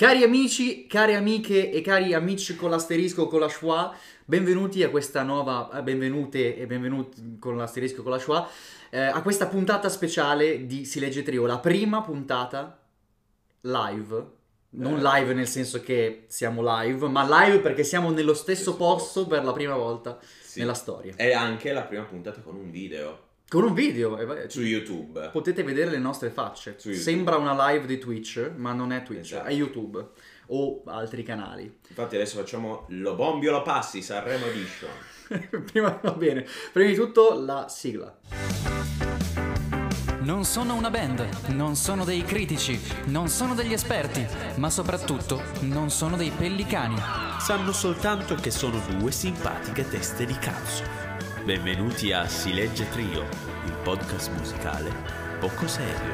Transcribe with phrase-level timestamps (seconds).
[0.00, 5.22] Cari amici, cari amiche e cari amici con l'asterisco con la schwa, benvenuti a questa
[5.22, 8.48] nuova, eh, benvenute e benvenuti con l'asterisco con la schwa,
[8.88, 12.80] eh, a questa puntata speciale di Si legge Trio, la prima puntata
[13.60, 14.26] live,
[14.70, 15.02] non Eh.
[15.02, 19.26] live nel senso che siamo live, ma live perché siamo nello stesso posto.
[19.26, 20.60] per la prima volta Sì.
[20.60, 21.12] nella storia.
[21.16, 25.30] E anche la prima puntata con un video Con un video, e vai- su YouTube.
[25.32, 26.76] potete vedere le nostre facce.
[26.78, 29.48] Sembra una live di Twitch, ma non è Twitch, Esatto.
[29.48, 30.06] è YouTube
[30.52, 31.78] o altri canali.
[31.88, 34.90] Infatti adesso facciamo lo bombio lo passi Sanremo Edition.
[35.66, 36.46] Prima va bene.
[36.72, 38.16] Prima di tutto la sigla.
[40.20, 44.24] Non sono una band, non sono dei critici, non sono degli esperti,
[44.58, 46.94] ma soprattutto non sono dei pellicani.
[47.40, 51.09] Sanno soltanto che sono due simpatiche teste di cazzo.
[51.44, 53.22] Benvenuti a Si legge Trio,
[53.64, 54.92] il podcast musicale
[55.40, 56.12] poco serio.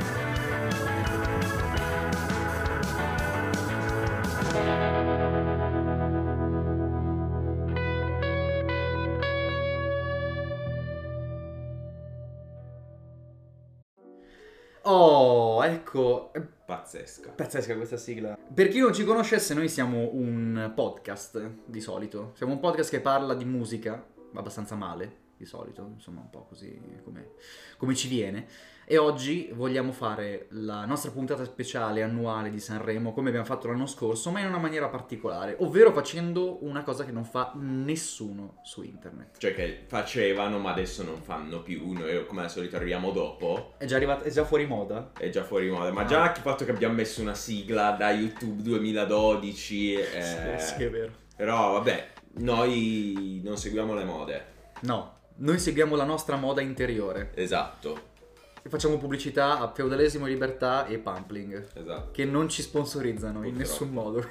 [14.82, 16.30] Oh, ecco,
[16.64, 17.30] Pazzesca.
[17.30, 18.38] pazzesca questa sigla.
[18.54, 22.30] Per chi non ci conoscesse, noi siamo un podcast di solito.
[22.36, 26.80] Siamo un podcast che parla di musica, abbastanza male di solito, insomma un po' così
[27.04, 27.32] come,
[27.76, 28.46] come ci viene.
[28.88, 33.86] E oggi vogliamo fare la nostra puntata speciale annuale di Sanremo, come abbiamo fatto l'anno
[33.86, 38.82] scorso, ma in una maniera particolare, ovvero facendo una cosa che non fa nessuno su
[38.82, 39.38] internet.
[39.38, 41.90] Cioè che facevano ma adesso non fanno più.
[41.92, 43.74] Noi come al solito arriviamo dopo.
[43.76, 45.10] È già, arrivata, è già fuori moda?
[45.18, 45.90] È già fuori moda.
[45.90, 49.94] Ma già il fatto che abbiamo messo una sigla da YouTube 2012.
[49.94, 51.12] eh, Sì, sì, è vero.
[51.34, 54.44] Però vabbè, noi non seguiamo le mode.
[54.80, 57.32] No, noi seguiamo la nostra moda interiore.
[57.34, 58.14] Esatto.
[58.62, 62.10] E facciamo pubblicità a Feudalesimo Libertà e Pumpling, Esatto.
[62.12, 63.58] che non ci sponsorizzano in Purtroppo.
[63.58, 64.28] nessun modo.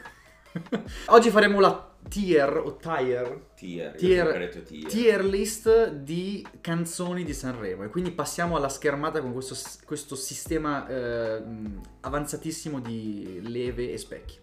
[1.07, 3.95] Oggi faremo la tier o tier, Tier.
[3.95, 4.85] Tier- tier.
[4.89, 7.83] tier list di canzoni di Sanremo.
[7.83, 9.55] E quindi passiamo alla schermata con questo,
[9.85, 11.41] questo sistema eh,
[12.01, 14.39] avanzatissimo di leve e specchi.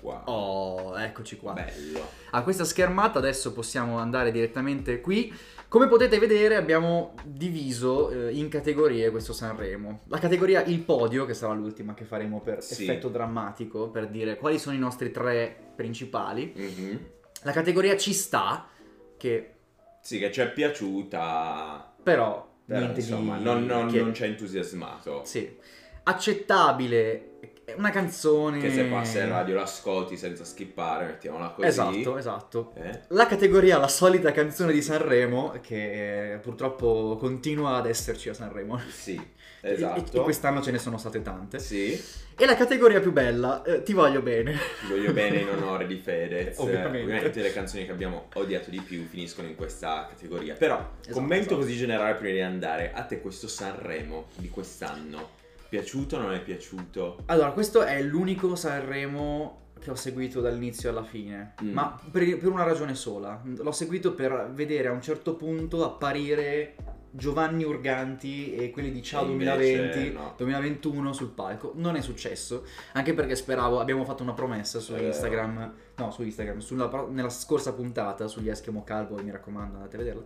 [0.00, 0.22] Wow.
[0.26, 1.52] Oh, eccoci qua.
[1.54, 2.00] Bello.
[2.30, 5.34] A questa schermata adesso possiamo andare direttamente qui.
[5.66, 10.00] Come potete vedere abbiamo diviso eh, in categorie questo Sanremo.
[10.06, 12.84] La categoria Il Podio, che sarà l'ultima che faremo per Sì.
[12.84, 16.52] effetto drammatico, per dire quali sono i nostri tre principali.
[16.56, 17.06] Mhm.
[17.42, 18.66] La categoria Ci sta,
[19.18, 19.54] che
[20.00, 21.94] Sì, che ci è piaciuta.
[22.02, 23.42] però, Però, niente insomma, di...
[23.44, 25.22] non, non- che- non ci ha entusiasmato.
[25.24, 25.56] Sì.
[26.04, 27.32] Accettabile,
[27.76, 28.58] una canzone...
[28.58, 31.66] Che se passa in radio l'ascolti senza skippare, mettiamola così.
[31.68, 32.72] Esatto, esatto.
[32.76, 33.00] Eh?
[33.08, 38.78] La categoria La solita canzone di Sanremo, che eh, purtroppo continua ad esserci a Sanremo.
[38.90, 39.14] Sì,
[39.60, 40.20] E- esatto.
[40.20, 41.58] E, quest'anno ce ne sono state tante.
[41.58, 42.00] Sì,
[42.36, 44.52] E la categoria più bella, eh, Ti voglio bene.
[44.52, 46.56] ti voglio bene in onore di Fedez.
[46.62, 47.02] Ovviamente.
[47.02, 50.54] Ovviamente le canzoni che abbiamo odiato di più finiscono in questa categoria.
[50.54, 51.60] Però, Esatto, commento esatto.
[51.60, 52.92] così generale prima di andare.
[52.94, 55.30] A te questo Sanremo di quest'anno,
[55.68, 57.22] piaciuto o non è piaciuto?
[57.26, 61.54] Allora, questo è l'unico Sanremo che ho seguito dall'inizio alla fine.
[61.62, 61.72] Mm.
[61.72, 63.40] Ma per, per una ragione sola.
[63.44, 66.74] L'ho seguito per vedere a un certo punto apparire
[67.10, 70.34] Giovanni Urganti e quelli di Ciao E invece 2020, no.
[70.36, 71.72] 2021 sul palco.
[71.76, 75.06] Non è successo, anche perché speravo, abbiamo fatto una promessa su Eh.
[75.06, 79.98] Instagram, no su Instagram, sulla nella scorsa puntata sugli Eskimo Calvo, mi raccomando andate a
[79.98, 80.22] vederla,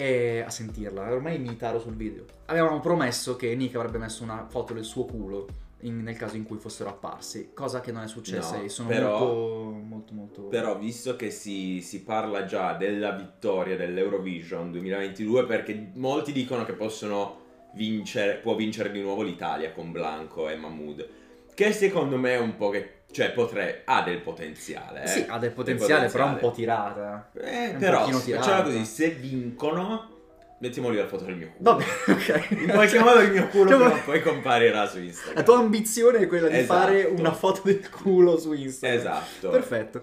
[0.00, 1.10] e a sentirla.
[1.12, 2.24] Ormai mi taro sul video.
[2.46, 5.46] Avevamo promesso che Nick avrebbe messo una foto del suo culo
[5.80, 8.88] in- nel caso in cui fossero apparsi, cosa che non è successa No, e sono
[8.88, 10.42] però- molto, molto, molto...
[10.42, 16.74] Però visto che si, si parla già della vittoria dell'Eurovision 2022 perché molti dicono che
[16.74, 21.08] possono vincere, può vincere di nuovo l'Italia con Blanco e Mahmood,
[21.54, 25.04] che secondo me è un po' che, cioè potrebbe, ha del potenziale.
[25.04, 25.06] eh.
[25.06, 27.30] Sì, ha del potenziale, però un po' tirata.
[27.34, 30.16] Eh, un però, facciamo così, se vincono,
[30.60, 31.70] mettiamo lì la foto del mio culo.
[31.70, 32.46] Vabbè, ok.
[32.50, 35.34] In qualche modo il mio culo Cioè, prima o poi comparirà su Instagram.
[35.36, 36.80] La tua ambizione è quella di Esatto.
[36.80, 38.98] fare una foto del culo su Instagram.
[38.98, 39.48] Esatto.
[39.50, 40.02] Perfetto.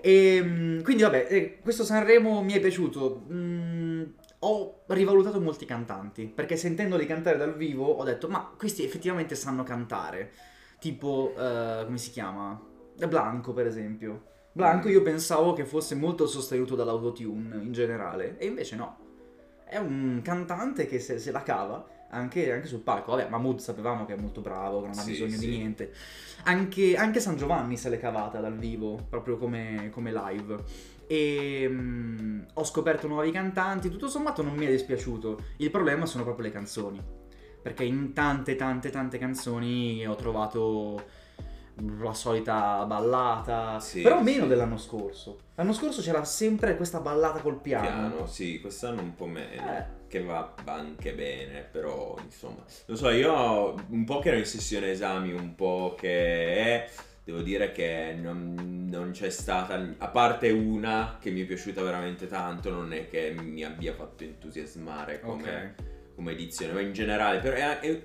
[0.00, 3.24] E, quindi vabbè, eh, questo Sanremo mi è piaciuto.
[3.30, 4.02] Mm,
[4.40, 9.64] ho rivalutato molti cantanti, perché sentendoli cantare dal vivo ho detto, ma questi effettivamente sanno
[9.64, 10.30] cantare.
[10.78, 12.60] Tipo, eh, come si chiama?
[13.06, 14.26] Blanco, per esempio.
[14.52, 18.96] Blanco io pensavo che fosse molto sostenuto dall'autotune in generale, e invece no.
[19.64, 23.12] È un cantante che se, se la cava anche, anche sul palco.
[23.12, 25.46] Vabbè, Mahmood sapevamo che è molto bravo, che non ha Sì, bisogno sì.
[25.46, 25.92] di niente.
[26.44, 30.56] Anche, anche San Giovanni se l'è cavata dal vivo, proprio come, come live.
[31.06, 35.38] E mm, ho scoperto nuovi cantanti, tutto sommato non mi è dispiaciuto.
[35.58, 37.02] Il problema sono proprio le canzoni.
[37.62, 41.04] Perché in tante, tante, tante canzoni ho trovato
[42.00, 44.48] la solita ballata, Sì, però meno sì.
[44.48, 45.38] dell'anno scorso.
[45.54, 47.86] L'anno scorso c'era sempre questa ballata col piano.
[47.86, 49.76] Piano, sì, quest'anno un po' meno.
[49.76, 49.84] Eh.
[50.08, 52.64] Che va anche bene, però insomma.
[52.86, 56.88] Lo so, io un po' che ero in sessione esami, un po' che.
[57.22, 62.26] Devo dire che non, non c'è stata, a parte una che mi è piaciuta veramente
[62.26, 65.84] tanto, non è che mi abbia fatto entusiasmare come, Ok.
[66.18, 68.02] Come edizione, ma in generale però è, è-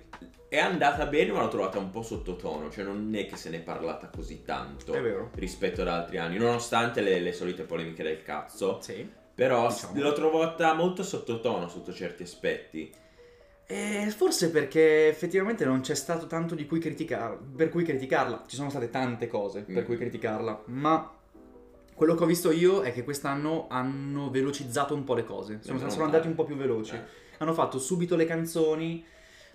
[0.47, 3.57] è andata bene, ma l'ho trovata un po' sottotono, cioè non è che se ne
[3.57, 4.93] è parlata così tanto
[5.33, 9.09] rispetto ad altri anni, nonostante le, le solite polemiche del cazzo, Sì.
[9.33, 9.99] però Diciamo.
[9.99, 12.93] l'ho trovata molto sottotono sotto certi aspetti.
[13.65, 18.43] Eh, forse perché effettivamente non c'è stato tanto di cui criticar- per cui criticarla.
[18.45, 19.85] Ci sono state tante cose per Mm.
[19.85, 21.11] cui criticarla, ma
[21.95, 25.59] quello che ho visto io è che quest'anno hanno velocizzato un po' le cose.
[25.63, 26.93] Sono, Sono sono andati un po' più veloci.
[26.93, 27.21] Eh.
[27.43, 29.05] Hanno fatto subito le canzoni,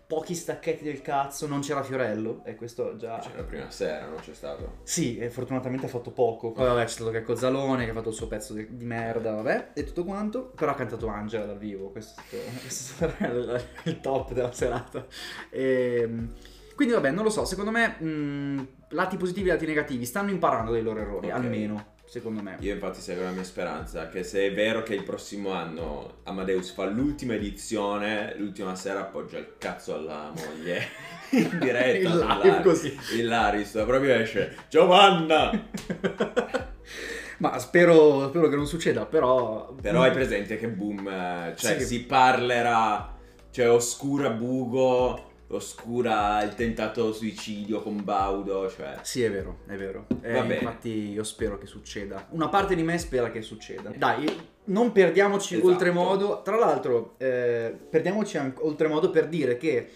[0.06, 3.18] pochi stacchetti del cazzo, non c'era Fiorello e questo già...
[3.18, 4.78] C'era la prima sera, non c'è stato.
[4.84, 6.52] Sì, e fortunatamente ha fatto poco.
[6.52, 9.32] Poi vabbè c'è stato Checco Zalone che ha fatto il suo pezzo di, di merda,
[9.32, 10.52] vabbè, e tutto quanto.
[10.54, 15.06] Però ha cantato Angela dal vivo, questo è questo stato il, il top della serata.
[15.50, 16.32] Ehm,
[16.74, 20.72] quindi vabbè, non lo so, secondo me mh, lati positivi e lati negativi stanno imparando
[20.72, 21.34] dai loro errori, Ok.
[21.34, 22.56] almeno, secondo me.
[22.60, 26.70] Io infatti seguo la mia speranza che se è vero che il prossimo anno Amadeus
[26.72, 30.82] fa l'ultima edizione, l'ultima sera appoggia il cazzo alla moglie
[31.30, 32.08] in diretta.
[32.08, 32.98] Il live così.
[33.16, 35.50] Il Laris, proprio esce Giovanna!
[37.38, 39.72] Ma spero, spero che non succeda, però...
[39.80, 41.84] Però hai presente che boom, eh, cioè Sì.
[41.86, 43.14] si parlerà,
[43.52, 48.96] cioè oscura Bugo, oscura il tentato suicidio con Baudo, cioè...
[49.02, 50.06] Sì, è vero, è vero.
[50.22, 52.26] Eh, infatti io spero che succeda.
[52.30, 53.90] Una parte di me spera che succeda.
[53.96, 54.26] Dai,
[54.64, 55.70] non perdiamoci Esatto.
[55.70, 56.42] oltremodo.
[56.42, 59.88] Tra l'altro, eh, perdiamoci anche oltremodo per dire che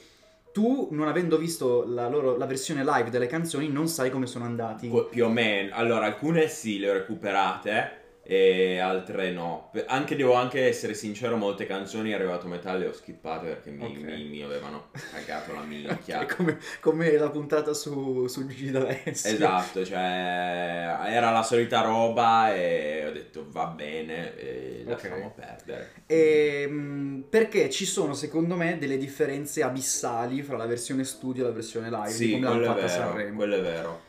[0.52, 4.44] tu, non avendo visto la, loro, la versione live delle canzoni, non sai come sono
[4.44, 4.90] andati.
[5.10, 9.70] Più o meno, allora alcune sì le ho recuperate e altre no.
[9.86, 13.84] Anche devo anche essere sincero, molte canzoni arrivato a metà le ho skippate perché mi,
[13.84, 13.96] Ok.
[13.98, 16.20] mi- mi avevano cagato la minchia.
[16.20, 19.30] È come, come la puntata su, su Gigi D'Alessio.
[19.30, 25.90] Esatto, cioè era la solita roba e ho detto va bene e lasciamo perdere.
[26.06, 31.52] Ehm, perché ci sono secondo me delle differenze abissali fra la versione studio e la
[31.52, 33.36] versione live Sì, come l'hanno quello è fatta vero, Sanremo.
[33.36, 34.00] quello è vero.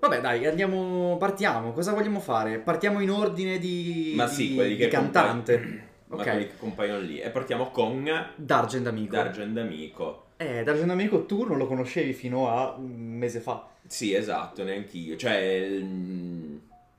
[0.00, 1.72] Vabbè, dai, andiamo, partiamo.
[1.72, 2.58] Cosa vogliamo fare?
[2.58, 5.54] Partiamo in ordine di, Ma di- sì, quelli di che cantante.
[5.54, 6.22] compaiono- Ma Ok.
[6.24, 7.20] quelli che compaiono lì.
[7.20, 9.14] E partiamo con D'Argent Amico.
[9.14, 10.24] Dargen D'Amico.
[10.38, 13.68] Eh, D'Argent Amico tu non lo conoscevi fino a un mese fa.
[13.86, 15.16] Sì, esatto, neanch'io.
[15.16, 16.56] Cioè, mm,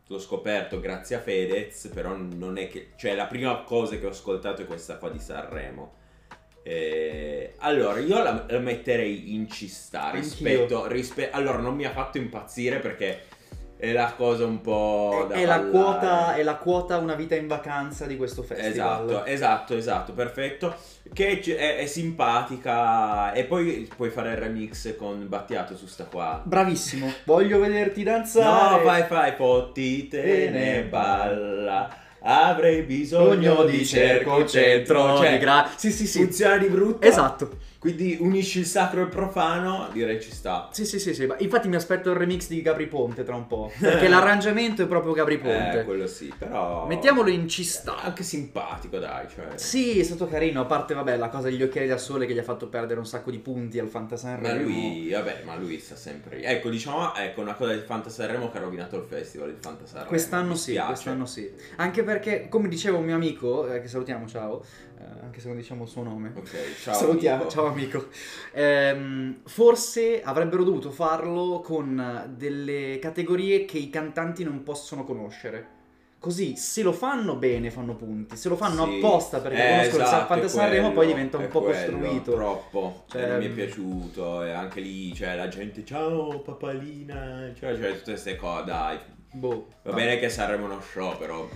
[0.07, 2.91] l'ho scoperto grazie a Fedez, però non è che...
[2.95, 5.93] Cioè, la prima cosa che ho ascoltato è questa qua di Sanremo.
[6.63, 11.91] Eh, allora, io la, la metterei in ci sta rispetto, rispe- Allora, non mi ha
[11.91, 13.21] fatto impazzire perché
[13.81, 17.47] è la cosa un po' da è, la quota, è la quota una vita in
[17.47, 18.71] vacanza di questo festival.
[18.71, 20.75] Esatto, esatto, esatto, perfetto.
[21.11, 23.33] Che è, è simpatica.
[23.33, 26.43] E poi puoi fare il remix con Battiato su sta qua.
[26.43, 27.11] Bravissimo.
[27.23, 28.77] Voglio vederti danzare.
[28.77, 31.97] No, vai, fai, fotti te ne balla.
[32.23, 35.17] Avrei bisogno Sogno di cerco centro.
[35.17, 36.19] Cioè, Cioè, gra- sì, sì, sì.
[36.19, 37.05] funziona di brutto.
[37.07, 37.49] Esatto.
[37.81, 40.69] Quindi unisci il sacro e il profano, direi ci sta.
[40.71, 41.27] Sì, sì, sì, sì.
[41.39, 43.71] Infatti mi aspetto il remix di Gabri Ponte tra un po'.
[43.79, 45.79] Perché l'arrangiamento è proprio Gabri Ponte.
[45.79, 46.85] Eh, quello sì, però...
[46.85, 47.97] Mettiamolo in ci sta.
[47.97, 49.47] Anche simpatico, dai, cioè...
[49.55, 52.37] Sì, è stato carino, a parte vabbè la cosa degli occhiali da sole che gli
[52.37, 54.59] ha fatto perdere un sacco di punti al Fantasanremo.
[54.59, 56.39] Ma lui, vabbè, ma lui sta sempre.
[56.43, 60.07] Ecco, diciamo, ecco, una cosa del Fantasarremo che ha rovinato il festival, il Fantasarremo.
[60.07, 61.51] Quest'anno sì, quest'anno sì.
[61.77, 64.63] Anche perché, come diceva un mio amico, eh, che salutiamo, ciao,
[65.01, 66.31] eh, anche se non diciamo il suo nome.
[66.35, 67.49] Ok, ciao salutiamo, amico.
[67.49, 68.07] ciao amico.
[68.53, 75.79] Ehm, forse avrebbero dovuto farlo con delle categorie che i cantanti non possono conoscere.
[76.21, 78.37] Così, se lo fanno bene, fanno punti.
[78.37, 78.97] Se lo fanno Sì.
[78.97, 82.33] apposta perché Eh, conoscono esatto, il Fanta Sanremo, poi diventa un po' quello, costruito.
[82.33, 83.03] Troppo.
[83.09, 83.55] Cioè, non mi è mm.
[83.55, 84.43] piaciuto.
[84.43, 87.51] E anche lì, cioè, la gente, ciao papalina.
[87.57, 88.99] Cioè, cioè tutte queste cose, dai.
[89.33, 89.67] Boh.
[89.81, 91.47] Va bene che Sanremo è uno show, però.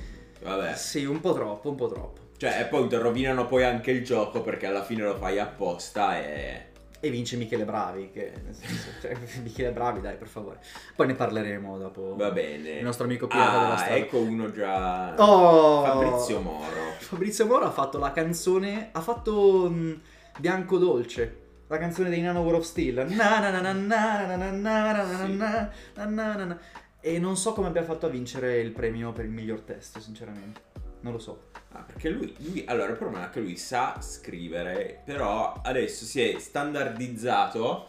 [0.41, 0.73] Vabbè.
[0.75, 2.24] Sì, un po' troppo, un po' troppo.
[2.37, 6.73] Cioè, e poi rovinano poi anche il gioco perché alla fine lo fai apposta e...
[6.99, 10.59] E vince Michele Bravi, che nel senso, cioè, Michele Bravi, dai, per favore.
[10.95, 12.15] Poi ne parleremo dopo.
[12.15, 12.71] Va bene.
[12.71, 13.95] Il nostro amico pirata ah, della storia.
[13.95, 15.13] ecco uno già.
[15.17, 15.83] Oh!
[15.83, 16.93] Fabrizio Moro.
[16.97, 20.01] Fabrizio Moro ha fatto la canzone, ha fatto mh,
[20.39, 23.05] Bianco Dolce la canzone dei Nano War of Steel.
[27.01, 30.61] E non so come abbia fatto a vincere il premio per il miglior testo, sinceramente.
[31.01, 31.53] Non lo so.
[31.77, 36.21] Ah, perché lui, lui- allora il problema è che lui sa scrivere, però adesso si
[36.21, 37.87] è standardizzato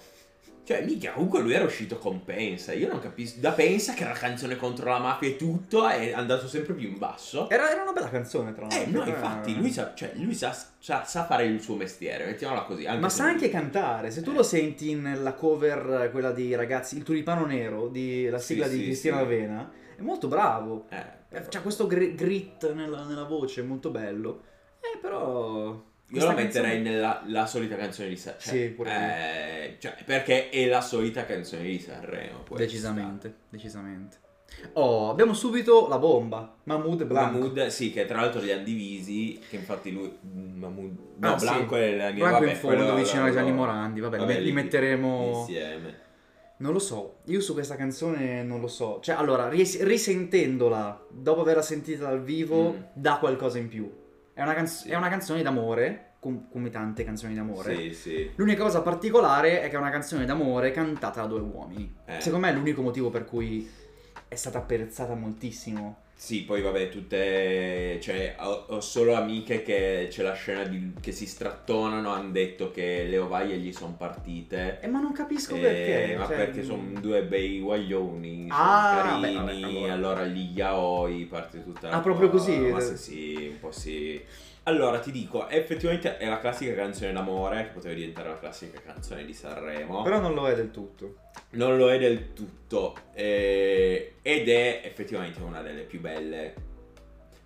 [0.66, 2.72] Cioè, mica, comunque lui era uscito con Pensa.
[2.72, 3.38] Io non capisco.
[3.38, 6.88] Da Pensa, che era la canzone contro la mafia e tutto, è andato sempre più
[6.88, 7.48] in basso.
[7.48, 8.80] Era, era una bella canzone, tra l'altro.
[8.82, 12.62] Eh, no, infatti, lui, sa, cioè, lui sa, sa- sa fare il suo mestiere, mettiamola
[12.62, 12.84] così.
[12.98, 14.10] Ma sa lui- anche cantare.
[14.10, 14.34] Se tu Eh.
[14.34, 18.78] lo senti nella cover, quella dei ragazzi, il tulipano nero, di, la Sì, sigla di
[18.78, 19.22] sì, Cristina sì.
[19.22, 20.86] D'Avena, è molto bravo.
[20.88, 21.15] Eh, Eh,
[21.48, 24.42] C'ha questo gri- grit nella, nella voce, molto bello.
[24.80, 25.82] Eh, però...
[26.10, 28.40] Io la metterei canzone- nella la solita canzone di Sanremo.
[28.42, 32.44] Sì, pure eh, cioè, perché è la solita canzone di Sanremo.
[32.46, 32.64] questa.
[32.64, 34.16] Decisamente, decisamente.
[34.74, 36.54] Oh, abbiamo subito la bomba.
[36.62, 37.38] Mahmood Blanco.
[37.38, 40.16] Mahmood, sì, che tra l'altro li hanno divisi, che infatti lui...
[40.24, 40.96] mm, Mahmood...
[41.18, 41.44] No, Ah, sì.
[41.46, 44.00] Blanco è la Blanco vabbè, in fondo, quello- vicino a lo- Gianni Morandi.
[44.00, 46.04] Vabbè, li- li li- metteremo- Insieme.
[46.58, 48.98] Non lo so, io su questa canzone non lo so.
[49.02, 52.76] Cioè, allora, ris- risentendola, dopo averla sentita dal vivo, Mm.
[52.94, 53.90] dà qualcosa in più.
[54.32, 54.90] È una, canz- Sì.
[54.90, 57.76] è una canzone d'amore, com- come tante canzoni d'amore.
[57.76, 58.30] Sì, sì.
[58.36, 61.94] L'unica cosa particolare è che è una canzone d'amore cantata da due uomini.
[62.06, 62.20] Eh.
[62.20, 63.68] Secondo me è l'unico motivo per cui
[64.28, 66.04] è stata apprezzata moltissimo.
[66.18, 67.98] Sì, poi vabbè, tutte...
[68.00, 72.70] Cioè, ho, ho solo amiche che c'è la scena di- che si strattonano, hanno detto
[72.70, 74.80] che le ovaie gli sono partite.
[74.80, 76.16] Eh, ma non capisco Eh, perché.
[76.16, 79.92] ma cioè, perché sono due bei guaglioni, Ah, sono beh, carini, vabbè, allora.
[79.92, 82.58] allora gli yaoi parte tutta la Ah, proprio così?
[82.60, 84.20] Ma sì, un po' sì.
[84.68, 89.24] Allora, ti dico, effettivamente è la classica canzone d'amore, che poteva diventare la classica canzone
[89.24, 90.02] di Sanremo.
[90.02, 91.14] Però non lo è del tutto.
[91.50, 96.54] Non lo è del tutto, eh, ed è effettivamente una delle più belle.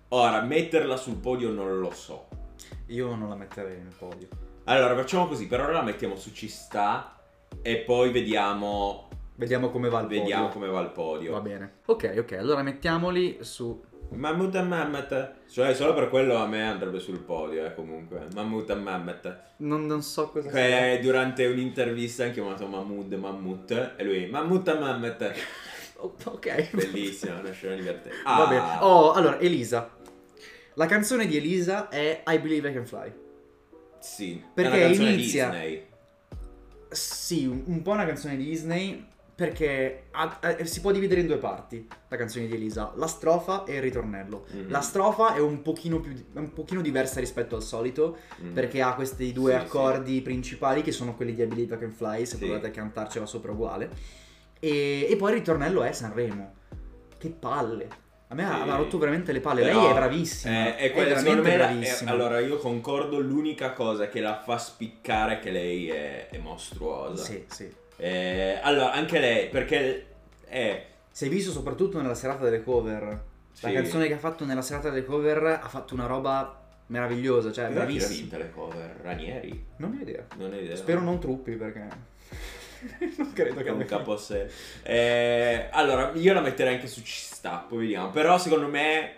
[0.09, 2.27] Ora, metterla sul podio non lo so.
[2.87, 4.27] Io non la metterei nel podio.
[4.63, 7.19] Allora, facciamo così, per ora la mettiamo su Ci sta
[7.61, 10.59] e poi vediamo, Vediamo come va il vediamo podio.
[10.59, 11.31] come va il podio.
[11.33, 11.73] Va bene.
[11.85, 13.79] Ok, ok, allora mettiamoli su...
[14.13, 15.31] Mahmoud e Mehmet.
[15.49, 18.27] Cioè, solo per quello a me andrebbe sul podio, eh, comunque.
[18.69, 19.39] E Mehmet.
[19.57, 20.59] Non, non so cosa sia.
[20.61, 25.33] Che durante un'intervista hanno chiamato Mahmoud Mammut e lui Mahmoud e.
[25.97, 26.69] Oh, ok.
[26.75, 28.17] Bellissima, una scena divertente.
[28.23, 28.77] Va Ah, bene.
[28.81, 29.89] Oh, allora, Elisa.
[30.75, 33.13] La canzone di Elisa è I Believe I Can Fly.
[33.99, 35.85] Sì, Perché è una canzone inizia- Disney.
[36.89, 39.05] Sì, un, un po' una canzone di Disney
[39.45, 43.63] perché ha- ha- si può dividere in due parti la canzone di Elisa, la strofa
[43.63, 44.45] e il ritornello.
[44.51, 44.69] Mhm.
[44.69, 48.53] La strofa è un pochino, più, un pochino diversa rispetto al solito Mm.
[48.53, 52.35] perché ha questi due Sì, accordi principali che sono quelli di I Can Fly, se
[52.37, 52.45] Sì.
[52.45, 53.89] provate a cantarcela sopra uguale.
[54.59, 56.53] E, e poi il ritornello è Sanremo.
[57.17, 57.87] Che palle.
[58.27, 58.69] A me ha- Sì.
[58.69, 59.63] ha rotto veramente le palle.
[59.63, 60.53] Però, Lei è bravissima.
[60.67, 62.11] eh, è quella- è veramente me bravissima.
[62.11, 63.19] è- allora, io concordo.
[63.19, 67.23] L'unica cosa che la fa spiccare è che lei è, è mostruosa.
[67.23, 67.79] Sì, sì.
[68.03, 70.05] Eh, allora, anche lei, perché
[70.47, 70.85] è.
[71.11, 73.01] Si è visto soprattutto nella serata delle cover.
[73.03, 73.71] La Sì.
[73.73, 77.85] canzone che ha fatto nella serata delle cover ha fatto una roba meravigliosa, cioè Però
[77.85, 78.19] chi bravissima.
[78.21, 78.95] vinta le cover?
[79.03, 79.65] Ranieri?
[79.77, 80.25] Non ho idea.
[80.37, 80.75] Non ho idea.
[80.75, 81.87] Spero non truppi perché
[83.17, 84.49] non credo che un abbia capo a sé.
[84.81, 88.09] Eh, allora, io la metterei anche su Ci sta, poi vediamo.
[88.09, 89.13] Però secondo me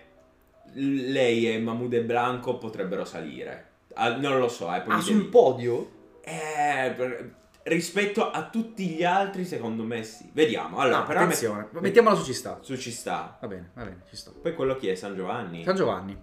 [0.74, 3.68] lei e Mahmoud e Blanco potrebbero salire.
[3.94, 4.82] Ah, non lo so, eh.
[4.88, 5.92] Ah, sul devi- podio?
[6.22, 7.34] Eh, per-
[7.64, 10.30] rispetto a tutti gli altri, secondo me sì.
[10.34, 10.78] Vediamo.
[10.80, 12.60] Allora, No, però attenzione, met- mettiamola su ci sta.
[12.62, 13.38] su ci sta.
[13.42, 14.32] Va bene, va bene, ci sto.
[14.32, 14.96] Poi quello chi è?
[14.96, 15.64] San Giovanni?
[15.64, 16.18] San Giovanni.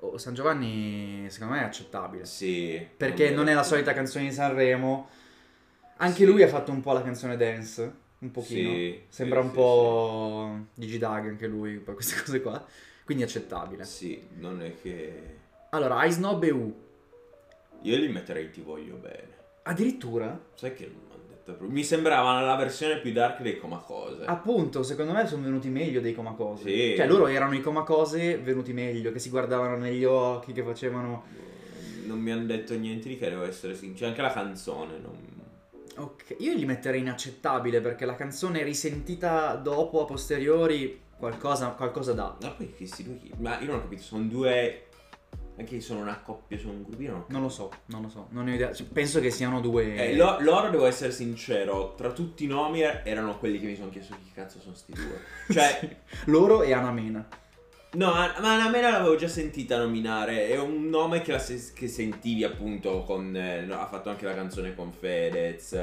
[0.00, 2.24] Oh, San Giovanni secondo me è accettabile.
[2.24, 2.84] Sì.
[2.96, 5.08] Perché non è la solita canzone di Sanremo.
[5.98, 6.24] Anche Sì.
[6.24, 8.00] lui ha fatto un po' la canzone dance.
[8.18, 8.70] Un pochino.
[8.70, 12.64] Sì, Sembra sì, un sì, po' Gigi Dag anche lui per queste cose qua.
[13.04, 13.84] Quindi accettabile.
[13.84, 15.38] Sì, non è che...
[15.70, 16.80] Allora, Ice Snob e U.
[17.82, 19.40] Io li metterei Ti voglio bene.
[19.62, 20.38] Addirittura?
[20.54, 21.70] Sai che non detto proprio.
[21.70, 24.24] Mi sembrava la versione più dark dei Comacose.
[24.24, 26.62] Appunto, secondo me sono venuti meglio dei Comacose.
[26.64, 26.94] Sì.
[26.96, 31.24] Cioè, loro erano i Comacose venuti meglio, che si guardavano negli occhi, che facevano...
[32.04, 34.10] Non mi hanno detto niente di che, devo essere sincero.
[34.10, 35.30] Anche la canzone non...
[35.94, 42.34] Ok, io li metterei inaccettabile perché la canzone risentita dopo, a posteriori, qualcosa, qualcosa dà.
[42.40, 43.18] Ma poi questi due?
[43.38, 44.86] Ma io non ho capito, sono due...
[45.58, 47.26] Anche sono una coppia, sono un gruppino.
[47.28, 48.72] Non lo so, non lo so, non ne ho idea.
[48.72, 49.94] Cioè, Penso che siano due...
[49.94, 53.76] Eh, lo- loro, devo essere sincero, tra tutti i nomi er- erano quelli che mi
[53.76, 55.20] sono chiesto chi cazzo sono sti due.
[55.52, 55.96] Cioè, Sì.
[56.30, 57.28] Loro e Anna Mena.
[57.92, 60.48] no, ma ma Mena l'avevo già sentita nominare.
[60.48, 63.36] È un nome che, se- che sentivi appunto con...
[63.36, 65.76] eh, no, ha fatto anche la canzone con Fedez.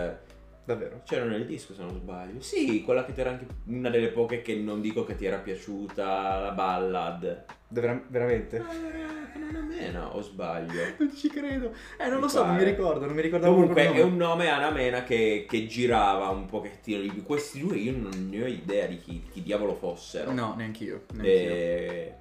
[0.70, 1.02] Davvero?
[1.04, 2.42] C'era nel disco se non sbaglio.
[2.42, 5.38] Sì, quella che ti era anche una delle poche che non dico che ti era
[5.38, 7.46] piaciuta, la ballad.
[7.70, 8.60] Vera- veramente?
[8.60, 9.08] No, era
[9.50, 10.80] Anna Mena, o sbaglio?
[11.00, 11.74] Non ci credo.
[11.98, 12.70] Eh, non Mi lo so, non mi pare.
[12.70, 17.02] ricordo, non mi ricordavo Comunque è un nome Anna Mena che, che girava un pochettino
[17.02, 17.24] di.
[17.24, 20.32] Questi due io non ne ho idea di chi, chi diavolo fossero.
[20.32, 21.06] No, neanch'io.
[21.14, 21.50] neanch'io.
[21.50, 22.14] E...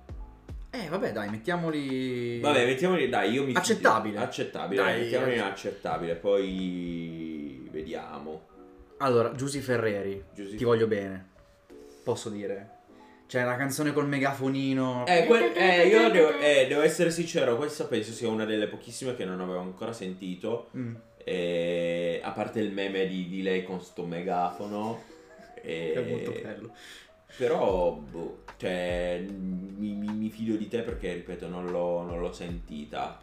[0.70, 2.40] Eh, vabbè, dai, mettiamoli...
[2.40, 4.18] Vabbè, mettiamoli, dai, io mi Accettabile.
[4.18, 8.46] Accettabile, dai, Dai, mettiamoli acc- accettabile, poi vediamo.
[8.98, 11.28] Allora, Giusy Ferreri, Giusy- ti voglio bene.
[12.02, 12.76] Posso dire.
[13.28, 15.04] C'è la canzone col megafonino.
[15.06, 19.14] Eh, quel- eh, io devo, eh, devo essere sincero, questa penso sia una delle pochissime
[19.14, 20.70] che non avevo ancora sentito.
[20.76, 20.94] Mm.
[21.24, 25.04] E, a parte il meme di, di lei con sto megafono.
[25.60, 26.72] E, È molto bello.
[27.36, 32.32] Però, boh, cioè, mi, mi- mi fido di te perché, ripeto, non l'ho, non l'ho
[32.32, 33.20] sentita.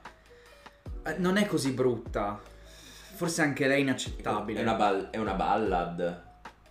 [1.05, 2.39] Eh, Non è così brutta.
[3.15, 4.60] Forse anche lei è inaccettabile.
[4.60, 6.24] È una, ball- è una ballad.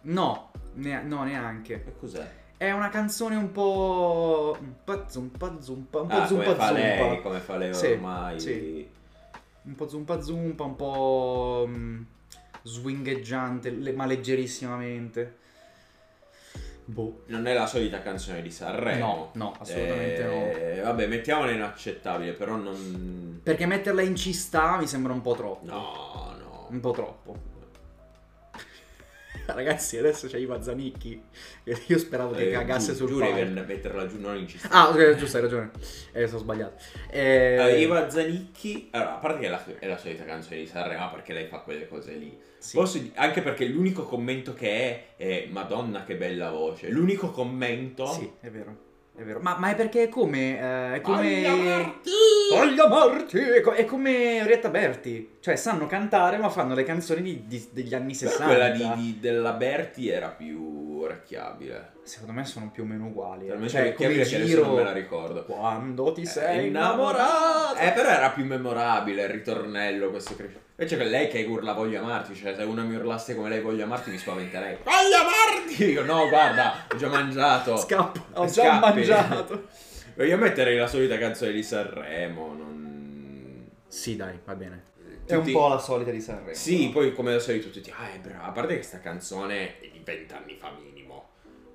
[0.03, 1.83] No, ne- no, neanche.
[1.83, 2.31] Che cos'è?
[2.57, 4.57] È una canzone un po'.
[4.61, 6.01] Un po' zumpa zumpa.
[6.01, 6.73] Un po' Ah, zumpa come fa zumpa.
[6.81, 8.41] lei, come fa lei Sì, ormai.
[8.41, 8.89] sì.
[9.63, 11.65] Un po' zumpa zumpa, un po'.
[11.69, 12.03] mm,
[12.63, 15.39] swingheggiante, le- ma leggerissimamente.
[16.87, 17.23] Boh.
[17.29, 19.31] Non è la solita canzone di No, Sanremo.
[19.35, 23.41] no, assolutamente Eh, Vabbè, mettiamola inaccettabile, però non...
[23.43, 25.65] Perché metterla in ci sta mi sembra un po' troppo.
[25.65, 26.34] No, no.
[26.75, 27.37] Un po' troppo.
[29.47, 31.23] Ragazzi, adesso c'è Iva Zanicchi.
[31.87, 33.35] Io speravo che Eh, cagasse giù, sul palco.
[33.37, 34.69] devi metterla giù, non in ci sta.
[34.71, 35.71] Ah, ok, giusto, hai ragione.
[36.13, 36.83] Eh, sono sbagliato.
[37.11, 40.67] Eh, Eh, Eva Zanicchi, allora, a parte che è la, è la solita canzone di
[40.67, 42.37] Sanremo, perché lei fa quelle cose lì.
[42.59, 42.77] sì.
[42.77, 46.89] Posso anche perché l'unico commento che è è Madonna che bella voce.
[46.89, 48.07] L'unico commento...
[48.07, 48.84] Sì, è vero.
[49.17, 49.39] È vero.
[49.41, 50.59] Ma, ma è perché è come.
[50.59, 51.43] eh, è come.
[51.43, 52.11] Voglia Marti!
[52.51, 53.39] Voglia Marti!
[53.39, 55.37] È, co- è come Orietta Berti.
[55.41, 58.45] Cioè, sanno cantare, ma fanno le canzoni di- di- degli anni Però 60.
[58.45, 61.93] quella di, di- della Berti era più orecchiabile.
[62.05, 63.47] Secondo me sono più o meno uguali.
[63.47, 63.51] eh.
[63.51, 64.93] Per me Cioè, come adesso non me la giro.
[64.93, 65.45] ricordo.
[65.45, 67.79] Quando ti sei innamorato innamorato.
[67.79, 70.61] Eh, però era più memorabile il ritornello questo cresce.
[70.77, 73.85] Invece che lei che urla voglio amarti, cioè se una mi urlasse come lei voglio
[73.85, 74.77] amarti mi spaventerei.
[74.83, 75.77] Voglio amarti!
[75.87, 77.77] Dico no, guarda, ho già mangiato.
[77.77, 78.25] Scappo.
[78.35, 78.81] Ho già Scappi.
[78.81, 79.67] mangiato.
[80.23, 83.67] Io metterei la solita canzone di Sanremo, non...
[83.89, 84.83] Sì, dai, va bene.
[85.27, 86.55] Tutti- È un po' la solita di Sanremo.
[86.55, 89.89] Sì, poi come al solito tutti, ah è brava, a parte che sta canzone è
[89.91, 90.93] di vent'anni fa minimo,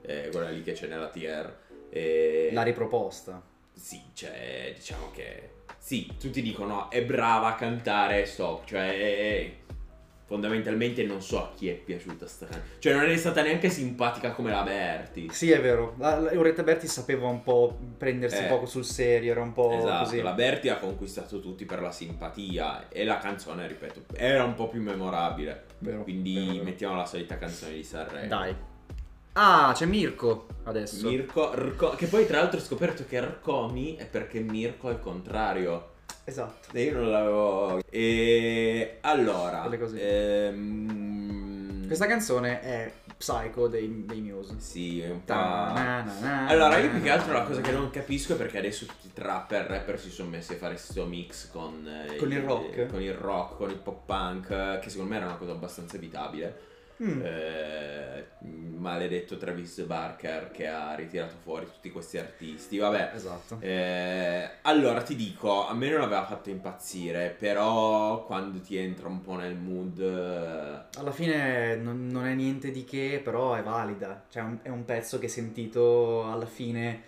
[0.09, 1.57] eh, quella lì che c'è nella tier.
[1.89, 2.49] E...
[2.51, 3.41] La riproposta.
[3.73, 5.49] Sì, cioè, diciamo che...
[5.77, 8.89] Sì, tutti dicono è brava a cantare, stop, cioè...
[8.97, 9.51] è-
[10.29, 12.67] Fondamentalmente non so a chi è piaciuta sta canzone.
[12.77, 15.27] Cioè non è stata neanche simpatica come la Berti.
[15.31, 15.95] Sì, è vero.
[15.97, 18.45] La, Berti sapeva un po' prendersi Eh.
[18.45, 20.21] poco sul serio, era un po' Esatto, così.
[20.21, 24.67] la Berti ha conquistato tutti per la simpatia e la canzone, ripeto, era un po'
[24.69, 25.63] più memorabile.
[25.79, 26.63] Vero, Quindi vero, vero.
[26.63, 28.27] mettiamo la solita canzone di Sanremo.
[28.27, 28.55] Dai.
[29.41, 31.07] Ah, c'è Mirko adesso.
[31.07, 34.99] Mirko, Rco- che poi tra l'altro ho scoperto che Rcomi è perché Mirko è il
[34.99, 35.91] contrario.
[36.25, 36.67] Esatto.
[36.73, 37.79] E io non l'avevo...
[37.89, 39.69] E allora...
[39.95, 44.55] Ehm, Questa canzone è Psycho dei, dei Muse.
[44.59, 45.27] Sì, è un po'...
[45.33, 46.47] Ta-na-na-na.
[46.47, 49.13] Allora, io più che altro la cosa che non capisco è perché adesso tutti i
[49.13, 52.87] trapper rapper si sono messi a fare sto mix con, eh, Con il rock.
[52.87, 55.95] con il rock, con il pop punk, eh, che secondo me era una cosa abbastanza
[55.95, 56.67] evitabile.
[57.01, 57.21] Mm.
[57.23, 58.25] Eh,
[58.77, 62.77] maledetto Travis Barker che ha ritirato fuori tutti questi artisti.
[62.77, 63.57] Vabbè, Esatto.
[63.61, 69.21] eh, allora ti dico, a me non aveva fatto impazzire, però quando ti entra un
[69.21, 69.99] po' nel mood...
[69.99, 74.23] eh, Alla fine non, non è niente di che, però è valida.
[74.29, 77.01] Cioè, è un- è un pezzo che sentito alla fine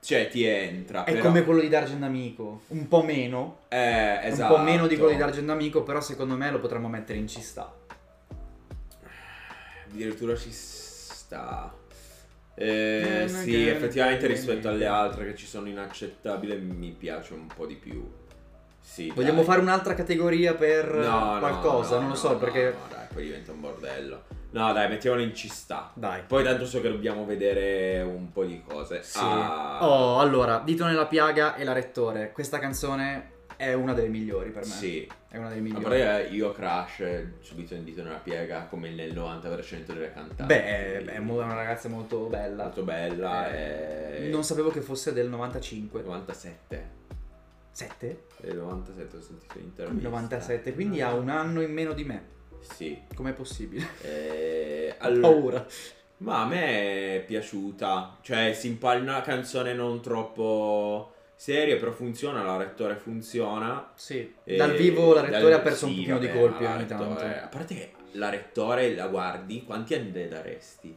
[0.00, 1.04] Cioè, ti entra.
[1.04, 2.62] è però- come quello di D'Argent Amico.
[2.68, 3.58] Un po' meno.
[3.68, 4.54] Eh, esatto.
[4.54, 7.28] Un po' meno di quello di D'Argent Amico, però secondo me lo potremmo mettere in
[7.28, 7.74] ci sta.
[9.92, 11.72] Addirittura ci sta.
[12.54, 17.66] Eh, Eh, sì, effettivamente rispetto alle altre che ci sono inaccettabili mi piace un po'
[17.66, 18.08] di più.
[18.80, 19.44] Sì, Vogliamo dai.
[19.44, 21.94] fare un'altra categoria per No, qualcosa?
[21.96, 22.64] no, non lo so, no, perché...
[22.76, 24.22] No, dai, poi diventa un bordello.
[24.50, 25.92] No, dai, mettiamolo in ci sta.
[25.94, 26.22] Dai.
[26.26, 29.02] Poi tanto so che dobbiamo vedere un po' di cose.
[29.02, 29.18] Sì.
[29.20, 32.32] Ah, Oh, allora, Dito nella piaga e la Rettore.
[32.32, 34.72] Questa canzone è una delle migliori per me.
[34.72, 35.06] Sì.
[35.28, 35.96] È una delle migliori.
[35.96, 37.02] che io Crash
[37.40, 40.44] subito in dito nella piega come nel 90% delle cantanti.
[40.44, 42.64] Beh, è, è una ragazza molto bella.
[42.64, 43.52] molto bella.
[43.52, 44.28] Eh, e...
[44.30, 46.00] Non sapevo che fosse del 95.
[46.00, 46.88] 97.
[47.70, 48.24] 7?
[48.44, 50.08] Nel 97 ho sentito l'intervista.
[50.08, 52.24] 97, quindi ha un anno in meno di me.
[52.60, 52.98] Sì.
[53.14, 53.86] Com'è possibile?
[54.00, 55.66] Eh, allora, paura.
[56.18, 58.20] ma a me è piaciuta.
[58.22, 63.92] Cioè, si impalla una canzone non troppo seria, però funziona, la rettore funziona.
[63.94, 64.34] Sì.
[64.44, 66.68] E- Dal vivo la Rettore dal- ha perso un sì, pochino di vabbè, colpi ma
[66.68, 67.08] la ogni tanto.
[67.08, 70.96] Rettore- A parte che la rettore la guardi, quanti anni le daresti?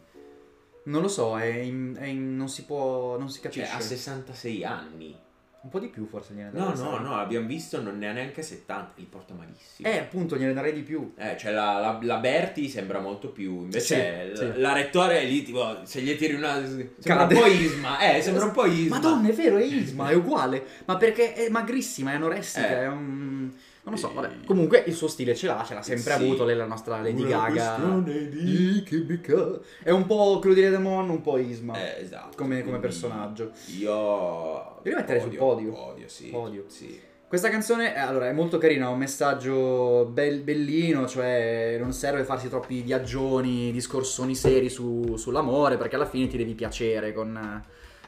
[0.86, 3.18] Non lo so, è in- è in- non si può.
[3.18, 3.74] non si Cioè, capisce.
[3.74, 5.18] ha 66 anni.
[5.64, 6.82] Un po' di più forse gliene No, darei.
[6.84, 9.88] no, no, abbiamo visto, non ne ha neanche 70, li porta malissimo.
[9.88, 11.14] Eh, appunto, gliene darei di più.
[11.18, 13.62] Eh, cioè la, la, la Berti sembra molto più.
[13.62, 14.60] Invece Sì, la, sì.
[14.60, 16.62] la rettore è lì, tipo, se gli tiri una.
[16.66, 17.34] Sembra Cade.
[17.36, 18.00] un po' Isma.
[18.00, 18.96] Eh, sembra un po' Isma.
[18.98, 20.66] Madonna, è vero, è Isma, è uguale.
[20.84, 22.82] Ma perché è magrissima, è anoressica, Eh.
[22.82, 23.52] è un...
[23.86, 24.46] Non lo so, vabbè.
[24.46, 26.24] Comunque il suo stile ce l'ha, ce l'ha sempre Sì.
[26.24, 28.00] avuto lei, la nostra Lady Una Gaga.
[28.02, 29.60] di- chimica.
[29.84, 31.76] È un po' Claudia Demon, un po' Isma.
[31.78, 32.38] Eh, esatto.
[32.38, 33.52] Come- come personaggio.
[33.78, 33.90] Io...
[33.92, 35.72] Io li metterei sul odio, podio.
[35.74, 36.28] Podio, sì.
[36.30, 36.64] Podio.
[36.68, 36.98] Sì.
[37.28, 42.24] Questa canzone, eh, allora, è molto carina, ha un messaggio bel- bellino, cioè non serve
[42.24, 47.62] farsi troppi viaggioni, discorsoni seri su- sull'amore, perché alla fine ti devi piacere con,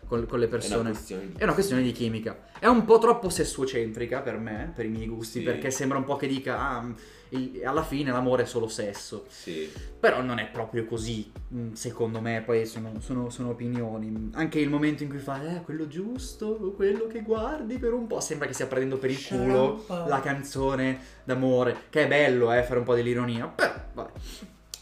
[0.07, 0.89] con- con le È una persone.
[0.91, 1.33] questione di...
[1.37, 2.37] È una questione di chimica.
[2.59, 5.45] È un po' troppo sessuocentrica per me, per i miei gusti, Sì.
[5.45, 6.93] perché sembra un po' che dica, ah,
[7.29, 9.25] il- alla fine l'amore è solo sesso.
[9.27, 9.69] Sì.
[9.99, 14.29] Però non è proprio così, mm, secondo me, poi sono, sono- sono opinioni.
[14.33, 18.19] Anche il momento in cui fa, eh, quello giusto, quello che guardi per un po',
[18.19, 20.07] sembra che stia prendendo per il culo Sciarpa.
[20.07, 24.11] la canzone d'amore, che è bello, eh, fare un po' dell'ironia, però, vabbè.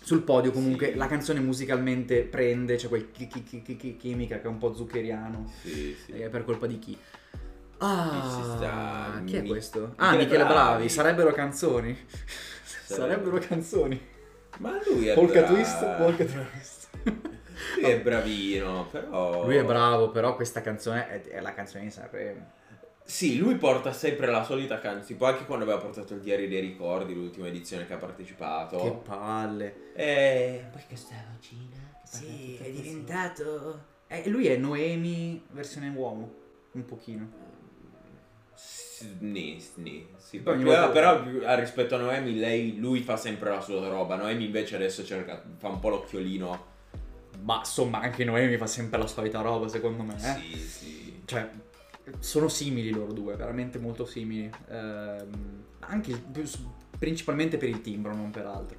[0.06, 0.96] Sul podio comunque Sì.
[0.96, 4.58] la canzone musicalmente prende, c'è quel chi- chi- chi- chi- chi- chimica che è un
[4.58, 5.50] po' zuccheriano.
[5.62, 6.12] Sì, sì.
[6.12, 6.98] Eh, per colpa di chi?
[7.78, 9.94] Ah, chi è questo?
[9.98, 10.54] Ah, Michele Bravi.
[10.54, 10.90] Bravi.
[10.90, 11.98] Sarebbero canzoni.
[12.86, 13.38] Sarebbero Sarebbero.
[13.48, 14.02] canzoni.
[14.60, 16.88] Ma lui è Polka bra- twist, polka twist.
[17.82, 19.46] Lui è bravino, però...
[19.46, 22.52] Lui è bravo, però questa canzone è, è la canzone di Sanremo.
[23.06, 26.62] Sì, lui porta sempre la solita canzone, tipo anche quando aveva portato il Diario dei
[26.62, 28.78] Ricordi, l'ultima edizione che ha partecipato.
[28.78, 29.94] Che palle.
[29.94, 31.76] E poi questa vocina.
[32.02, 33.92] che Sì, è diventato...
[34.08, 36.32] Eh, lui è Noemi versione uomo.
[36.72, 37.30] Un pochino.
[38.56, 40.40] Sì.
[40.40, 44.16] Poi ogni Però, volta- però, rispetto a Noemi, lei, lui fa sempre la sua roba.
[44.16, 46.72] Noemi invece adesso cerca, fa un po' l'occhiolino.
[47.42, 50.16] Ma insomma, anche Noemi fa sempre la solita roba, secondo me.
[50.16, 50.40] eh.
[50.40, 51.22] Sì, sì.
[51.26, 51.50] Cioè,
[52.20, 54.50] sono simili loro due, veramente molto simili.
[54.70, 56.22] Ehm, anche
[56.98, 58.78] principalmente per il timbro, non per altro.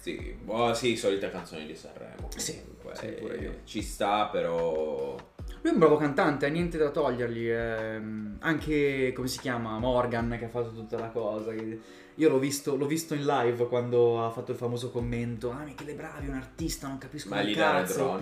[0.00, 2.28] Sì, boh, sì, solita canzone di Sanremo.
[2.36, 2.94] Sì, comunque.
[2.94, 3.54] sì, pure io.
[3.64, 5.16] Ci sta, però...
[5.60, 7.48] Lui è un bravo cantante, ha niente da togliergli.
[7.48, 11.52] ehm, anche, come si chiama, Morgan che ha fatto tutta la cosa.
[11.52, 15.50] Io l'ho visto, l'ho visto in live quando ha fatto il famoso commento.
[15.50, 18.20] Ah, Michele Bravi, un artista, non capisco Ma un lì da Red cazzo.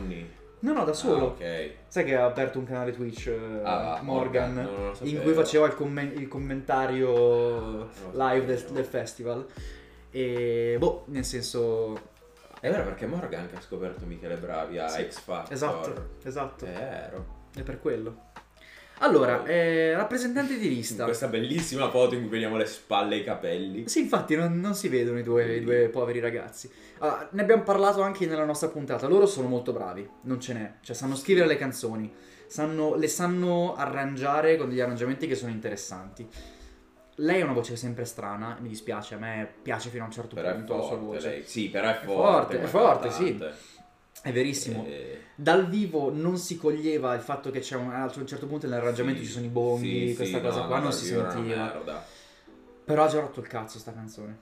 [0.66, 1.16] No, no, da solo.
[1.16, 1.70] Ah, ok.
[1.86, 5.76] Sai che ha aperto un canale Twitch, eh, Ah, Morgan, Morgan, in cui faceva il,
[5.76, 9.46] commen- il commentario lo live del, del festival.
[10.10, 12.14] E boh, nel senso...
[12.58, 15.52] È vero perché Morgan anche ha scoperto Michele Bravi a Sì, X Factor.
[15.52, 16.64] Esatto, esatto.
[16.64, 17.26] È vero.
[17.54, 18.24] È per quello.
[19.00, 21.04] Allora, eh, rappresentante di lista.
[21.04, 23.88] Questa bellissima foto in cui vediamo le spalle e i capelli.
[23.88, 26.70] Sì, infatti non, non si vedono i due, i due poveri ragazzi.
[26.98, 29.06] Allora, ne abbiamo parlato anche nella nostra puntata.
[29.06, 30.72] Loro sono molto bravi, non ce n'è.
[30.80, 32.10] Cioè, sanno scrivere le canzoni,
[32.46, 36.26] sanno- le sanno arrangiare con degli arrangiamenti che sono interessanti.
[37.16, 40.34] Lei ha una voce sempre strana, mi dispiace, a me piace fino a un certo
[40.36, 41.28] Però è punto la sua forte voce.
[41.28, 41.42] lei.
[41.44, 42.58] Sì, però è È forte.
[42.58, 43.44] forte, è forte, sì.
[44.26, 44.84] È verissimo.
[44.88, 48.66] Eh, Dal vivo non si coglieva il fatto che c'è un, a un certo punto
[48.66, 51.04] nell'arrangiamento sì, ci sono i bonghi, sì, questa sì, cosa no, qua no, non si
[51.04, 52.04] sentiva.
[52.84, 54.38] Però ha già rotto il cazzo sta canzone.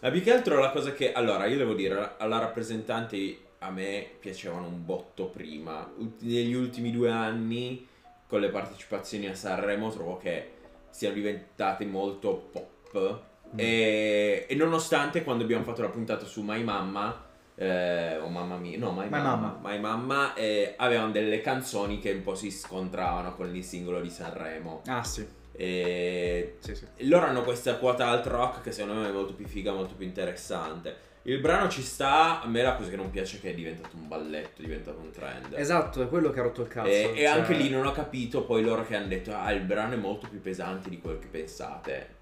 [0.00, 1.12] Ma più che altro la cosa che...
[1.12, 5.90] Allora, io devo dire, alla rappresentante a me piacevano un botto prima.
[6.18, 7.86] Negli ultimi due anni,
[8.26, 10.50] con le partecipazioni a Sanremo, trovo che
[10.90, 13.20] siano diventate molto pop.
[13.54, 13.58] Mm.
[13.58, 18.78] E, e nonostante quando abbiamo fatto la puntata su My Mamma, eh, o Mamma Mia,
[18.78, 19.58] no, My, My Mamma.
[19.62, 24.10] My Mamma, eh, avevano delle canzoni che un po' si scontravano con il singolo di
[24.10, 24.82] Sanremo.
[24.86, 26.86] Ah sì, E sì, sì.
[27.08, 30.04] loro hanno questa quota alt rock che secondo me è molto più figa, molto più
[30.06, 31.12] interessante.
[31.26, 33.96] Il brano ci sta, a me la cosa che non piace è che è diventato
[33.96, 35.54] un balletto, è diventato un trend.
[35.54, 36.88] Esatto, è quello che ha rotto il cazzo.
[36.88, 39.62] E, e cioè- anche lì non ho capito poi loro che hanno detto ah il
[39.62, 42.16] brano è molto più pesante di quel che pensate.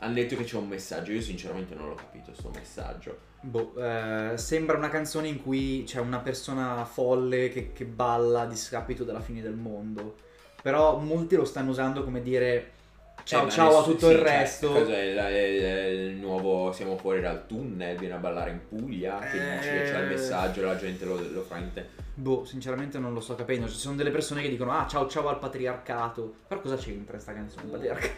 [0.00, 3.18] Hanno detto che c'è un messaggio, io sinceramente non l'ho capito sto messaggio.
[3.40, 8.46] Boh, eh, sembra una canzone in cui c'è una persona folle che, che balla a
[8.46, 10.16] discapito della fine del mondo.
[10.62, 12.72] Però molti lo stanno usando come dire
[13.24, 14.72] ciao Eh, ciao a tutto sì, il cioè, resto.
[14.72, 19.38] cos'è il, il- il nuovo siamo fuori dal tunnel, viene a ballare in Puglia, che
[19.38, 20.08] dici che c'è il Eh.
[20.14, 21.90] messaggio, la gente lo, lo fraintende.
[22.14, 23.68] Boh, sinceramente non lo sto capendo.
[23.68, 26.34] Ci sono delle persone che dicono ah ciao ciao al patriarcato.
[26.46, 27.64] Però cosa c'entra sta canzone?
[27.64, 28.12] Il patriarcato?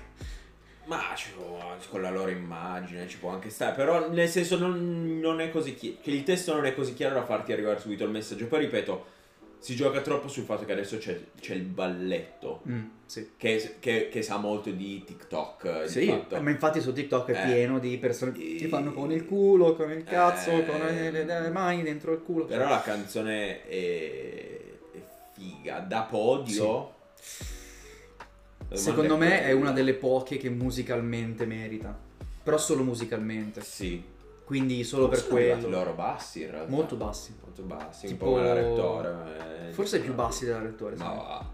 [0.87, 5.19] Ma ci può- con la loro immagine ci può anche stare, però nel senso non,
[5.21, 8.05] non è così chiaro, che il testo non è così chiaro da farti arrivare subito
[8.05, 8.47] il messaggio.
[8.47, 9.19] Poi ripeto,
[9.59, 13.33] si gioca troppo sul fatto che adesso c'è, c'è il balletto, Mm, sì.
[13.37, 15.83] che, che- che sa molto di TikTok.
[15.83, 16.41] di Sì, fatto.
[16.41, 17.53] ma infatti su TikTok è Eh.
[17.53, 20.65] pieno di persone che E- fanno con il culo, con il cazzo, Eh.
[20.67, 22.47] con le, le- le mani dentro il culo.
[22.47, 24.61] Però la canzone è,
[24.93, 25.01] è
[25.35, 26.65] figa, da podio.
[26.65, 26.99] Domanda
[28.73, 31.97] Secondo me è una delle poche che musicalmente merita.
[32.43, 33.63] Però solo musicalmente.
[33.63, 34.03] Sì.
[34.45, 35.77] Quindi solo per Sono arrivati quello.
[35.79, 36.71] loro bassi in realtà.
[36.71, 37.35] Molto bassi.
[37.45, 39.69] Molto bassi, Tipo- un po' la rettore.
[39.69, 40.97] eh, Forse più bassi della lettore.
[40.97, 41.45] Ma va.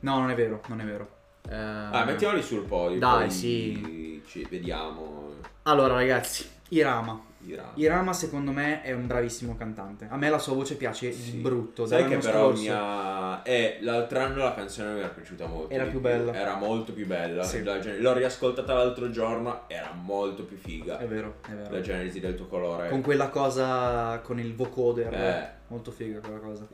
[0.00, 1.08] No, non è vero, non è vero.
[1.48, 2.98] Eh, Ah, mettiamoli sul podio.
[2.98, 4.22] Dai, sì.
[4.26, 5.32] Ci vediamo.
[5.64, 7.20] Allora, ragazzi, Irama.
[7.46, 7.72] Irama.
[7.74, 10.06] Irama secondo me è un bravissimo cantante.
[10.10, 11.36] A me la sua voce piace Sì.
[11.36, 11.84] brutto.
[11.86, 13.42] Sai che però scorso- mi ha...
[13.44, 15.72] Eh, l'altro anno la canzone mi era piaciuta molto.
[15.72, 16.32] Era più bella.
[16.32, 17.42] Era molto più bella.
[17.44, 17.62] Sì.
[17.62, 20.98] La L'ho riascoltata l'altro giorno, era molto più figa.
[20.98, 21.80] È vero, è La vero.
[21.82, 22.88] genesi del tuo colore.
[22.88, 25.12] Con quella cosa con il vocoder.
[25.14, 25.62] Eh.
[25.68, 26.66] Molto figa quella cosa.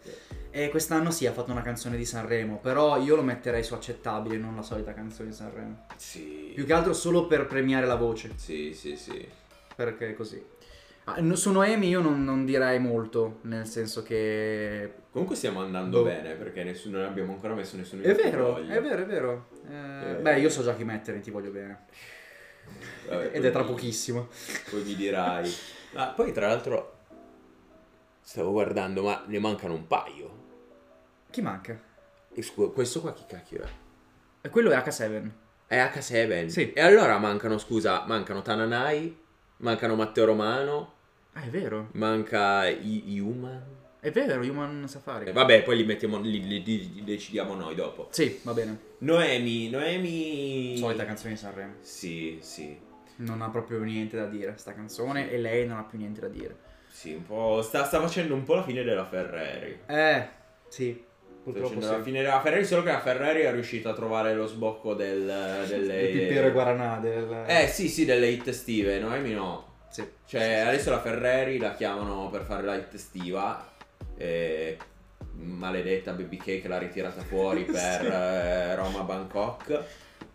[0.50, 2.58] E quest'anno sì, ha fatto una canzone di Sanremo.
[2.58, 5.86] Però io lo metterei su accettabile, non la solita canzone di Sanremo.
[5.96, 6.52] Sì.
[6.54, 8.32] Più che altro solo per premiare la voce.
[8.36, 9.26] Sì, sì, sì.
[9.76, 10.44] Perché è così.
[11.04, 14.92] Ah, su Noemi io non, non direi molto, nel senso che...
[15.10, 16.04] Comunque stiamo andando Boh.
[16.04, 18.72] bene perché nessuno, non abbiamo ancora messo nessuno È in vero, foglio.
[18.72, 19.48] è vero, è vero.
[19.68, 20.14] Eh, Eh.
[20.16, 21.86] Beh, io so già chi mettere, ti voglio bene.
[23.08, 24.28] Vabbè, Ed è tra mi- pochissimo.
[24.70, 25.50] Poi mi dirai.
[25.94, 26.98] Ah, poi tra l'altro
[28.20, 30.38] stavo guardando, ma ne mancano un paio.
[31.30, 31.78] Chi manca?
[32.38, 33.68] Scu- questo qua chi cacchio è?
[34.42, 35.30] E quello è H7.
[35.66, 36.46] È H7.
[36.46, 36.72] Sì.
[36.72, 39.19] E allora mancano, scusa, mancano Tananai,
[39.60, 40.92] mancano Matteo Romano,
[41.32, 41.88] Ah, è vero.
[41.92, 43.78] manca I- Human.
[44.00, 45.26] È vero, Human Safari.
[45.26, 48.08] E vabbè, poi li mettiamo, li, li- li- li decidiamo noi dopo.
[48.10, 48.78] Sì, va bene.
[48.98, 50.76] Noemi, Noemi...
[50.78, 51.74] Solita canzone di Sanremo.
[51.80, 52.78] Sì, sì.
[53.16, 56.28] Non ha proprio niente da dire sta canzone e lei non ha più niente da
[56.28, 56.56] dire.
[56.88, 57.60] Sì, un po'...
[57.62, 59.80] Sta, sta facendo un po' la fine della Ferrari.
[59.86, 60.28] Eh,
[60.68, 61.04] sì.
[61.42, 61.92] Purtroppo facendo sì.
[61.92, 65.64] la fine della Ferrari, solo che la Ferrari è riuscita a trovare lo sbocco del,
[65.68, 66.28] delle...
[66.28, 67.44] E Guaranà del...
[67.46, 69.68] Eh sì, sì, delle hit estive, Noemi no.
[69.90, 70.06] Sì.
[70.26, 73.68] Cioè, adesso la Ferrari la chiamano per fare la hit estiva.
[74.16, 74.76] E
[75.32, 78.06] maledetta Baby che l'ha ritirata fuori per Sì.
[78.06, 79.84] eh, Roma Bangkok.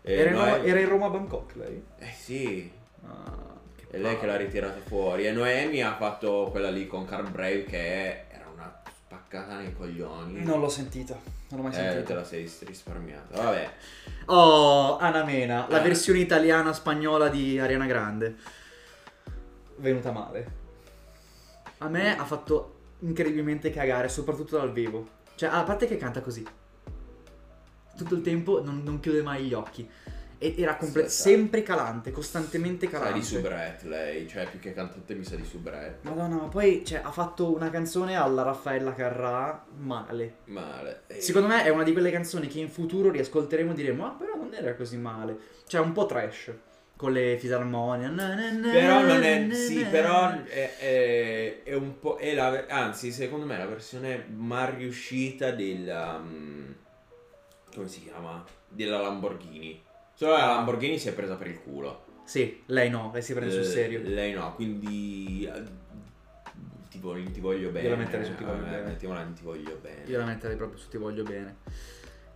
[0.02, 1.82] Era, in Noemi- Roma, era in Roma Bangkok lei?
[1.98, 2.70] Eh sì,
[3.08, 3.54] Ah,
[3.90, 5.26] è lei che l'ha ritirata fuori.
[5.26, 8.25] E Noemi ha fatto quella lì con Carl Brave che una
[9.36, 10.42] spaccata nei coglioni.
[10.44, 11.14] Non l'ho sentita.
[11.48, 12.14] Non l'ho mai Eh, te sentita.
[12.14, 13.42] la sei risparmiata.
[13.42, 13.70] Vabbè.
[14.26, 15.82] Oh, Anna Mena, la Eh.
[15.82, 18.36] versione italiana spagnola di Ariana Grande.
[19.76, 20.64] Venuta male.
[21.78, 25.06] A me ha fatto incredibilmente cagare, soprattutto dal vivo.
[25.34, 26.44] Cioè, a parte che canta così.
[27.96, 29.88] Tutto il tempo non, non chiude mai gli occhi.
[30.38, 33.18] E era comple- Sì, sempre calante, costantemente Sa calante.
[33.18, 36.06] di soubrette lei, cioè più che cantante mi sa di soubrette.
[36.08, 40.36] Madonna, ma poi cioè, ha fatto una canzone alla Raffaella Carrà male.
[40.44, 41.02] Male.
[41.06, 44.10] Eh, Secondo me è una di quelle canzoni che in futuro riascolteremo e diremo Ah
[44.10, 46.52] però non era così male Cioè un po' trash
[46.96, 49.48] Con le fisarmonie Però non è.
[49.54, 52.16] Sì, però è, è- è un po'.
[52.18, 56.18] È la, anzi, secondo me è la versione mal riuscita della.
[56.18, 56.70] mm,
[57.74, 58.44] come si chiama?
[58.68, 59.84] Della Lamborghini.
[60.16, 60.46] Solo la.
[60.46, 62.04] Lamborghini si è presa per il culo.
[62.24, 65.48] Sì, lei no, lei si prende sul Eh, serio Lei no, quindi.
[65.52, 65.84] eh,
[66.88, 67.86] Tipo, in ti voglio bene.
[67.88, 68.82] Io la metterei su Ti voglio Eh, bene.
[68.82, 70.02] Mettiamola in ti voglio bene.
[70.06, 71.56] Io la metterei proprio su Ti voglio bene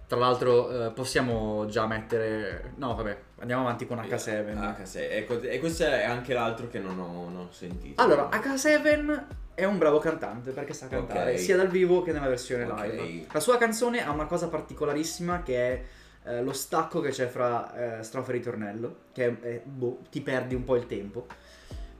[0.06, 4.96] Tra l'altro eh, possiamo già mettere No vabbè, andiamo avanti con H7 H7.
[5.12, 8.02] Ecco, e questo è anche l'altro che non ho, non ho sentito.
[8.02, 11.38] Allora, H7 è un bravo cantante perché sa cantare Ok.
[11.38, 12.84] sia dal vivo che nella versione Ok.
[12.92, 13.26] live.
[13.32, 15.82] La sua canzone ha una cosa particolarissima che è
[16.24, 20.54] eh, lo stacco che c'è fra eh, strofa e ritornello, che è- boh, ti perdi
[20.54, 21.26] un po' il tempo.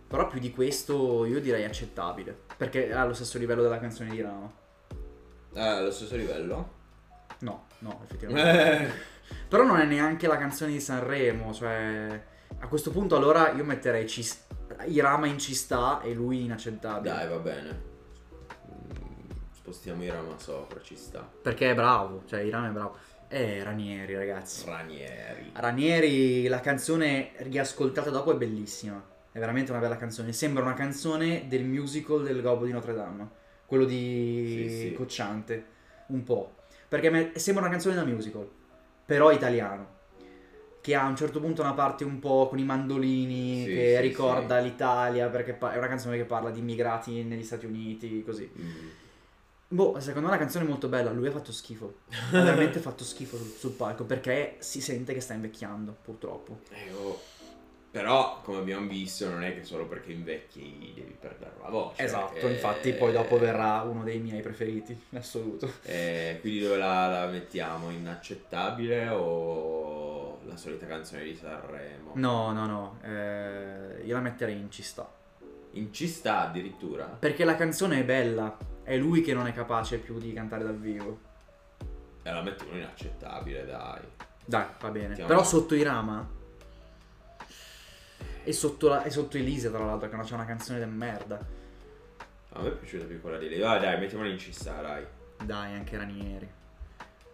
[0.07, 4.21] Però più di questo io direi accettabile, perché ha lo stesso livello della canzone di
[4.21, 4.53] Rama.
[5.55, 6.79] Eh, allo stesso livello?
[7.41, 8.93] No, no, effettivamente.
[9.49, 12.29] Però non è neanche la canzone di Sanremo, cioè...
[12.59, 14.29] A questo punto allora io metterei ci...
[14.87, 17.15] Irama in ci sta e lui inaccettabile.
[17.15, 17.83] Dai, va bene.
[18.69, 21.29] Mm, Spostiamo i rama sopra, ci sta.
[21.43, 22.97] Perché è bravo, cioè Irama è bravo.
[23.33, 24.67] Eh, Ranieri, ragazzi.
[24.67, 25.53] Ranieri.
[25.55, 29.01] Ranieri, la canzone riascoltata dopo è bellissima.
[29.31, 30.33] È veramente una bella canzone.
[30.33, 33.29] Sembra una canzone del musical del Gobbo di Notre Dame.
[33.67, 34.93] Quello di Sì, sì.
[34.95, 35.65] Cocciante.
[36.07, 36.57] Un po'.
[36.89, 38.51] Perché sembra una canzone da musical.
[39.07, 39.99] Però italiano.
[40.81, 43.63] Che ha a un certo punto una parte un po' con i mandolini.
[43.65, 45.29] Sì, che ricorda l'Italia.
[45.29, 48.25] Perché è una canzone che parla di immigrati negli Stati Uniti.
[48.25, 48.51] Così.
[48.59, 48.89] Mm.
[49.73, 52.01] Boh, secondo me la canzone è molto bella, lui ha fatto schifo.
[52.09, 56.59] Ha veramente fatto schifo sul, sul palco perché si sente che sta invecchiando, purtroppo.
[56.71, 57.21] Eh, oh.
[57.93, 62.03] Però, come abbiamo visto, non è che solo perché invecchi devi perdere la voce.
[62.05, 65.69] Esatto, Eh, infatti poi dopo verrà uno dei miei preferiti, in assoluto.
[65.83, 67.91] eh, quindi dove la, la mettiamo?
[67.91, 72.13] Inaccettabile o la solita canzone di Sanremo?
[72.15, 75.09] No, no, no, eh, io la metterei in ci sta.
[75.75, 77.05] In ci sta addirittura?
[77.05, 80.77] Perché la canzone è bella, è lui che non è capace più di cantare dal
[80.77, 81.19] vivo.
[82.23, 84.01] E la mettiamo inaccettabile, dai.
[84.45, 85.09] Dai, va bene.
[85.09, 86.29] Mettiamo- Però sotto Irama
[88.43, 91.39] e sotto, la- e sotto Elisa, tra l'altro, che c'è una canzone del merda.
[92.53, 93.61] A me è piaciuta più quella di lei.
[93.61, 95.07] Vai, dai, mettiamola in ci sta, dai.
[95.45, 96.51] Dai, anche Ranieri.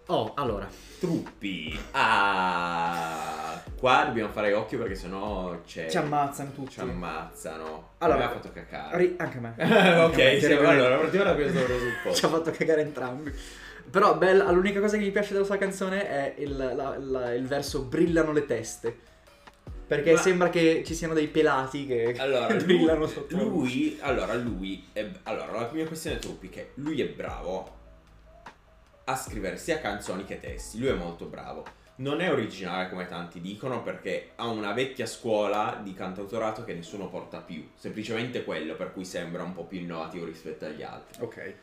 [0.09, 0.69] Oh, allora.
[1.01, 1.77] Truppi.
[1.93, 5.89] Ah, qua dobbiamo fare occhio perché sennò c'è...
[5.91, 6.71] Ci ammazzano tutti.
[6.73, 7.91] Ci ammazzano.
[7.99, 8.97] Allora, mi ha fatto cacare.
[8.99, 9.55] Ri- anche a me.
[10.05, 12.27] ok, me, sì, allora partiamo da questo Ci presupposto.
[12.27, 13.33] ha fatto cagare entrambi.
[13.91, 17.47] Però bella, l'unica cosa che mi piace della sua canzone è il, la- la- il
[17.47, 18.97] verso brillano le teste.
[19.89, 23.37] Perché Ma- sembra che ci siano dei pelati che Allora, lui, brillano sotto.
[23.37, 27.75] lui, allora, lui è, allora, la mia questione è Truppi che lui è bravo
[29.09, 31.65] a scrivere sia canzoni che testi, lui è molto bravo.
[31.99, 37.09] Non è originale come tanti dicono perché ha una vecchia scuola di cantautorato che nessuno
[37.09, 41.23] porta più, semplicemente quello per cui sembra un po' più innovativo rispetto agli altri.
[41.23, 41.55] Ok.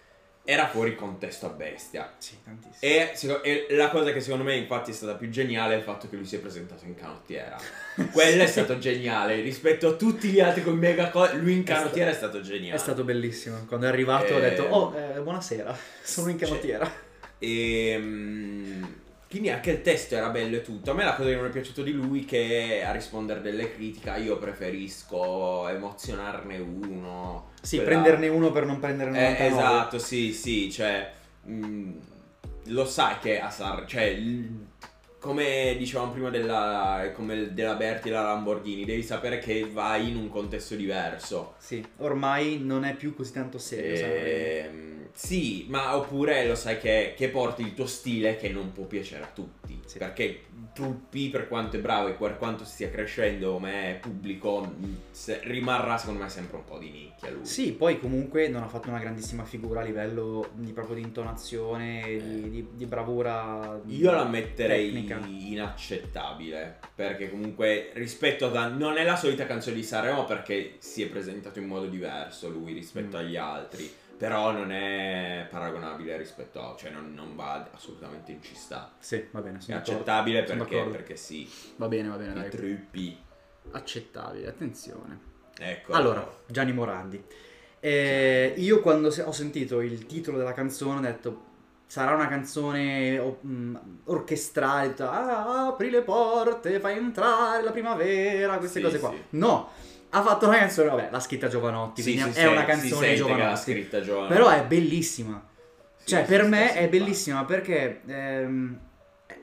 [0.45, 2.13] Era fuori contesto a bestia.
[2.17, 3.41] Sì, tantissimo.
[3.43, 6.09] E, e la cosa che secondo me infatti è stata più geniale è il fatto
[6.09, 7.57] che lui si è presentato in canottiera.
[8.11, 11.35] Quello è stato geniale rispetto a tutti gli altri con mega cose.
[11.35, 12.75] Lui in canottiera è stato geniale.
[12.75, 13.63] È stato bellissimo.
[13.67, 16.91] Quando è arrivato ho Eh, detto, oh, eh, buonasera, sono in cioè, canottiera.
[17.43, 18.83] E mm,
[19.29, 20.91] quindi anche il testo era bello e tutto.
[20.91, 23.73] A me la cosa che non è piaciuto di lui è che a rispondere delle
[23.73, 27.49] critiche io preferisco emozionarne uno.
[27.61, 29.47] Sì, quella- prenderne uno per non prenderne Eh, 99.
[29.47, 31.11] esatto, sì, sì, cioè
[31.49, 31.91] mm,
[32.67, 34.17] lo sai che a Sar- cioè
[35.19, 40.17] come dicevamo prima della, come della Berti e la Lamborghini, devi sapere che vai in
[40.17, 41.55] un contesto diverso.
[41.59, 44.05] Sì, ormai non è più così tanto serio.
[44.05, 48.85] Ehm, sì, ma oppure lo sai che, che porti il tuo stile che non può
[48.85, 49.79] piacere a tutti.
[49.85, 49.97] Sì.
[49.99, 50.41] Perché
[50.73, 54.73] Truppi, per quanto è bravo e per quanto stia crescendo come pubblico,
[55.11, 57.45] se- rimarrà secondo me sempre un po' di nicchia lui.
[57.45, 62.01] Sì, poi comunque non ha fatto una grandissima figura a livello di proprio di intonazione,
[62.07, 63.79] di, di- di bravura.
[63.85, 65.19] Io la metterei tecnica.
[65.27, 71.07] inaccettabile perché comunque rispetto a non è la solita canzone di Sanremo perché si è
[71.07, 73.19] presentato in modo diverso lui rispetto Mm.
[73.19, 73.91] agli altri
[74.23, 79.27] però non è paragonabile rispetto a cioè non, non va assolutamente in ci sta Sì,
[79.31, 79.59] va bene.
[79.65, 82.49] è accettabile perché, perché sì Va bene, va bene, dai.
[82.49, 83.17] truppi
[83.71, 85.19] Accettabile, attenzione.
[85.57, 87.21] ecco Allora, Gianni Morandi.
[87.81, 91.43] Eh, io quando ho sentito il titolo della canzone ho detto
[91.85, 98.85] sarà una canzone mh, orchestrale, ah, apri le porte, fai entrare la primavera, queste Sì,
[98.85, 99.09] cose qua.
[99.09, 99.21] sì.
[99.31, 99.69] No,
[100.15, 103.15] ha fatto una canzone, vabbè, l'ha scritta Giovanotti, Sì, quindi si è sen- una canzone
[103.15, 103.61] Giovanotti.
[103.71, 105.43] scritta Giovanotti Però è bellissima.
[105.95, 108.79] Sì, Cioè, sì, per sì, me sì, è bellissima perché ehm,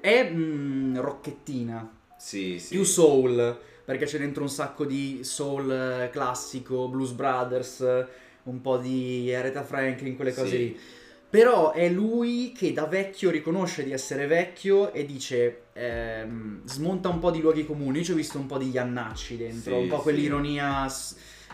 [0.00, 2.74] è mm, rocchettina, sì, sì.
[2.76, 8.06] più soul, perché c'è dentro un sacco di soul eh, classico, Blues Brothers,
[8.44, 10.56] un po' di Aretha Franklin, quelle cose Sì.
[10.56, 10.80] lì.
[11.30, 17.20] Però è lui che da vecchio riconosce di essere vecchio e dice, ehm, smonta un
[17.20, 17.98] po' di luoghi comuni.
[17.98, 20.02] Io ci ho visto un po' di Iannacci dentro, Sì, un po' sì.
[20.02, 20.88] quell'ironia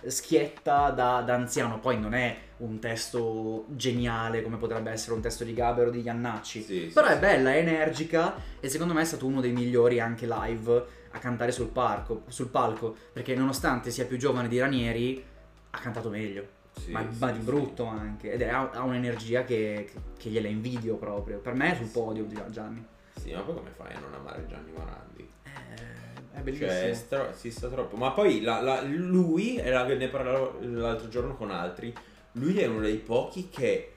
[0.06, 1.78] schietta da, da anziano.
[1.78, 6.00] Poi non è un testo geniale come potrebbe essere un testo di Gaber o di
[6.00, 6.62] Iannacci.
[6.62, 7.18] Sì, sì, Però è sì.
[7.18, 11.52] bella, è energica e secondo me è stato uno dei migliori anche live a cantare
[11.52, 12.96] sul, parco, sul palco.
[13.12, 15.22] Perché nonostante sia più giovane di Ranieri,
[15.70, 16.54] ha cantato meglio.
[16.78, 17.44] Sì, ma, sì, ma di sì.
[17.44, 18.32] brutto anche.
[18.32, 21.38] Ed è- ha, ha un'energia che, che, che gliela invidio proprio.
[21.38, 22.84] Per me è sul podio di Gianni.
[23.18, 26.68] sì ma poi come fai a non amare Gianni Morandi Eh, è bellissimo.
[26.70, 27.96] Cioè, stro- si sta troppo.
[27.96, 31.92] Ma poi la- la- lui, era- ne parlavo l'altro giorno con altri,
[32.32, 33.92] lui è uno dei pochi che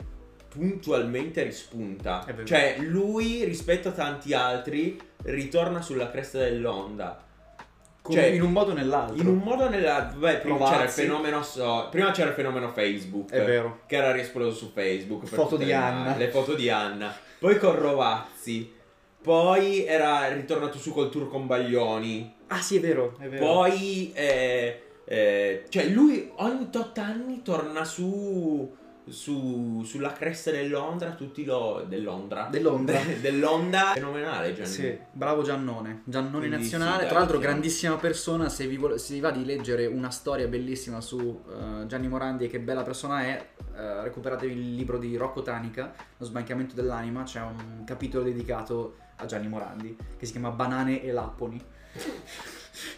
[0.48, 2.26] puntualmente rispunta.
[2.44, 7.24] Cioè, lui rispetto a tanti altri ritorna sulla cresta dell'onda.
[8.10, 9.22] Come cioè, in un modo o nell'altro.
[9.22, 10.12] In un modo o nella...
[10.18, 11.44] Beh, prima c'era il fenomeno...
[11.44, 13.30] so- prima c'era il fenomeno Facebook.
[13.30, 13.82] È vero.
[13.86, 15.26] Che era riesploso su Facebook.
[15.28, 16.16] Foto di le Anna.
[16.16, 17.16] Le foto di Anna.
[17.38, 18.74] Poi con Rovazzi.
[19.22, 22.36] Poi era ritornato su col tour con Baglioni.
[22.48, 23.46] Ah sì, è vero, è vero.
[23.46, 28.76] Poi, eh, eh, cioè, lui ogni tot anni torna su,
[29.12, 31.86] su- sulla cresta dell'Ondra, tutti lo.
[31.88, 32.48] dell'Ondra.
[32.50, 33.00] Dell'Ondra.
[33.20, 33.92] dell'Onda.
[33.94, 34.68] Fenomenale, Gianni.
[34.68, 36.02] Sì, bravo Giannone.
[36.06, 39.46] Giannone Quindi nazionale, sì, tra l'altro grandissima persona, se vi, vuole- se vi va di
[39.46, 44.52] leggere una storia bellissima su eh, Gianni Morandi e che bella persona è, eh, recuperatevi
[44.52, 49.98] il libro di Rocco Tanica, Lo sbancamento dell'anima, c'è un capitolo dedicato a Gianni Morandi
[50.18, 51.62] che si chiama Banane e Lapponi.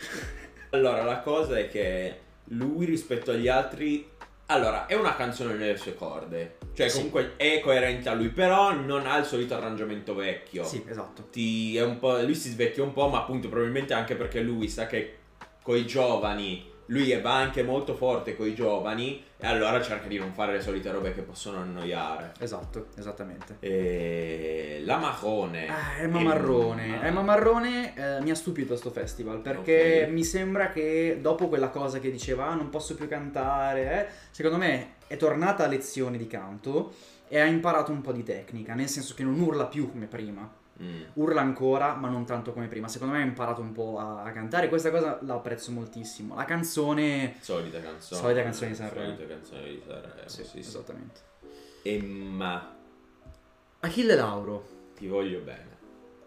[0.74, 4.08] Allora, la cosa è che lui rispetto agli altri.
[4.52, 6.58] Allora, è una canzone nelle sue corde.
[6.74, 6.96] Cioè, Sì.
[6.98, 10.64] comunque è coerente a lui, però non ha il solito arrangiamento vecchio.
[10.66, 11.28] Sì, esatto.
[11.32, 14.68] ti- è un po', lui si svecchia un po', ma appunto probabilmente anche perché lui
[14.68, 15.18] sa che
[15.64, 20.52] coi giovani, lui va anche molto forte coi giovani e allora cerca di non fare
[20.52, 22.34] le solite robe che possono annoiare.
[22.38, 23.58] Esatto, esattamente.
[23.60, 25.68] E la Marrone.
[25.68, 26.86] Ah, Emma Marrone.
[26.86, 30.12] Emma- Emma Marrone eh, mi ha stupito sto festival perché Ok.
[30.12, 34.58] mi sembra che dopo quella cosa che diceva ah, non posso più cantare, eh, secondo
[34.58, 36.94] me è tornata a lezioni di canto
[37.30, 40.60] e ha imparato un po' di tecnica, nel senso che non urla più come prima.
[40.82, 41.02] Mm.
[41.14, 42.88] Urla ancora, ma non tanto come prima.
[42.88, 44.68] Secondo me ha imparato un po' a, a cantare.
[44.68, 46.36] Questa cosa la apprezzo moltissimo.
[46.36, 47.36] La canzone.
[47.40, 48.20] Solita canzone.
[48.22, 49.14] Solita canzone di Sanremo.
[49.16, 50.14] Solita canzone di Sanremo.
[50.28, 50.60] Sì, sì, sì.
[50.60, 51.20] esattamente.
[51.84, 52.76] E ma
[53.82, 54.68] Achille Lauro.
[54.96, 55.70] ti voglio bene.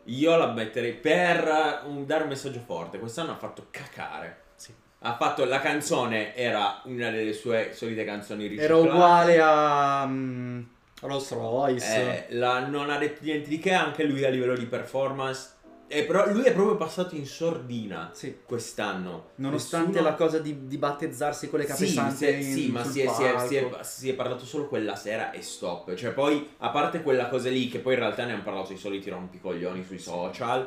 [0.05, 2.99] Io la metterei per un- dare un messaggio forte.
[2.99, 4.43] Quest'anno ha fatto cacare.
[4.57, 4.73] Sì.
[5.01, 8.89] Ha fatto la canzone, era una delle sue solite canzoni Era riciclate.
[8.89, 10.07] uguale a.
[10.07, 10.63] mm,
[11.07, 12.27] Rolls Royce.
[12.29, 15.53] Eh, la- non ha detto niente di che anche lui a livello di performance.
[15.87, 18.39] E però lui è proprio passato in sordina Sì.
[18.45, 19.33] quest'anno.
[19.37, 22.83] Nonostante Nessuno- la cosa di, di battezzarsi con le Sì, capesante è- in- sì, ma
[22.85, 25.95] si è, si, è, si, è, si è parlato solo quella sera e stop.
[25.95, 28.79] Cioè, poi, a parte quella cosa lì, che poi in realtà ne hanno parlato i
[28.79, 30.67] soliti rompicoglioni sui social.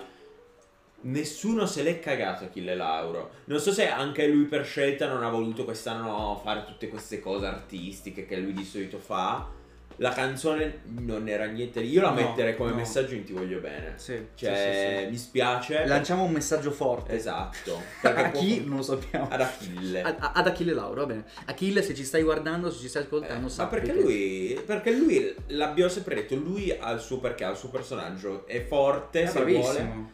[0.99, 3.29] Nessuno se l'è cagato Achille Lauro.
[3.45, 7.45] Non so se anche lui per scelta non ha voluto quest'anno fare tutte queste cose
[7.45, 9.47] artistiche che lui di solito fa.
[9.99, 11.79] La canzone non era niente.
[11.81, 12.75] Io la No, metterei come no.
[12.75, 13.93] messaggio in Ti voglio bene.
[13.95, 15.85] Sì, Cioè, sì, sì, mi spiace.
[15.87, 17.13] Lanciamo un messaggio forte.
[17.13, 17.81] Esatto.
[18.03, 18.63] A chi?
[18.63, 19.27] Non lo sappiamo.
[19.29, 20.01] Ad Achille.
[20.03, 21.25] Ad, ad Achille Lauro, va bene.
[21.45, 24.61] Achille, se ci stai guardando, se ci stai ascoltando, Eh, ma sappi perché che- lui,
[24.65, 28.63] perché lui, l'abbiamo sempre detto, lui ha il suo perché, ha il suo personaggio, è
[28.65, 29.51] forte, è se vuole.
[29.51, 30.11] bravissimo.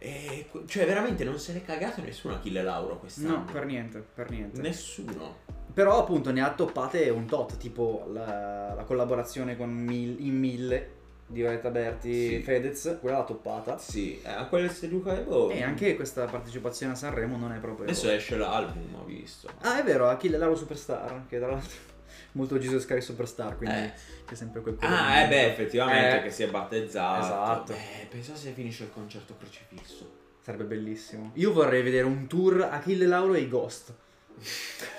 [0.00, 3.28] E, cioè, veramente non se l'è cagato nessuno Achille Lauro quest'anno.
[3.38, 4.60] No, per niente, per niente.
[4.60, 5.38] Nessuno.
[5.78, 10.90] Però appunto ne ha toppate un tot, tipo la, la collaborazione con Mil- in Mille
[11.24, 12.42] di Violetta Berti Sì.
[12.42, 13.78] Fedez, quella l'ha toppata.
[13.78, 15.50] Sì, eh, a quelle seduche, boh.
[15.50, 17.84] E anche questa partecipazione a Sanremo non è proprio...
[17.84, 19.48] Adesso esce l'album, ho visto.
[19.60, 21.70] Ah, è vero, Achille Lauro Superstar, che tra l'altro
[22.32, 23.92] molto Jesus Christ Superstar, quindi Eh.
[24.28, 27.24] è sempre quel Ah, eh beh, effettivamente Eh, che si è battezzato.
[27.24, 27.72] Esatto.
[27.72, 30.10] Beh, pensa se finisce il concerto crocifisso.
[30.42, 31.30] Sarebbe bellissimo.
[31.34, 33.94] Io vorrei vedere un tour Achille Lauro e i Ghost.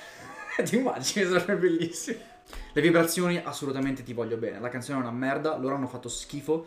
[0.66, 1.26] Ti immagini?
[1.26, 2.20] Sarebbe bellissimo.
[2.74, 4.60] Le vibrazioni assolutamente ti voglio bene.
[4.60, 6.66] La canzone è una merda, loro hanno fatto schifo.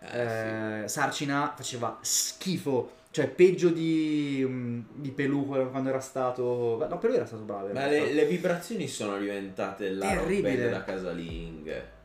[0.00, 2.92] Eh, Eh, Sarcina faceva schifo.
[3.10, 6.86] Cioè, peggio di, mm, di Pelù quando era stato.
[6.88, 7.72] No, Pelù era stato bravo.
[7.72, 10.64] Ma le, le vibrazioni sono diventate la Terribile.
[10.64, 11.96] roba da casalinghe.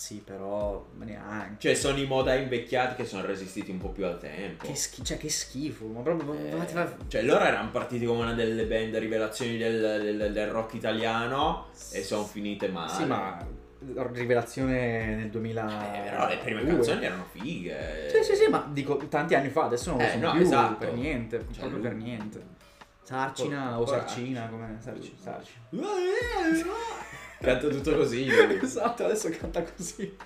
[0.00, 1.56] Sì, però neanche.
[1.58, 4.64] Cioè, sono i moda invecchiati che sono resistiti un po' più al tempo.
[4.66, 5.84] Che, schi- cioè, che schifo.
[5.88, 6.32] Ma proprio.
[6.32, 6.56] Eh,
[7.06, 12.02] Cioè, loro erano partiti come una delle band rivelazioni del, del- del rock italiano e
[12.02, 12.94] sono finite male.
[12.94, 13.46] Sì, ma.
[14.12, 15.94] Rivelazione nel 2000.
[15.94, 18.08] Eh, però le prime canzoni erano fighe.
[18.10, 20.40] Sì, sì, sì, ma dico tanti anni fa, adesso non lo Eh, sono no, più,
[20.40, 20.74] esatto.
[20.76, 22.46] per niente, Cioè, proprio lui- per niente.
[23.02, 24.06] Sarcina o poraccio.
[24.06, 25.88] Sarcina, come Sarci, Sarcina.
[27.40, 28.26] Canta tutto così.
[28.26, 28.58] lui.
[28.62, 30.16] esatto, adesso canta così.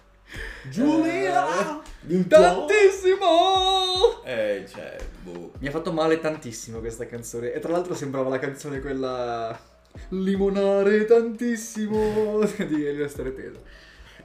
[0.68, 1.80] Giulia!
[2.08, 4.22] Eh, Tantissimo!
[4.24, 5.52] Eh, cioè, boh.
[5.58, 9.56] Mi ha fatto male tantissimo questa canzone e tra l'altro sembrava la canzone quella
[10.08, 13.60] limonare tantissimo di Elio Staretesa.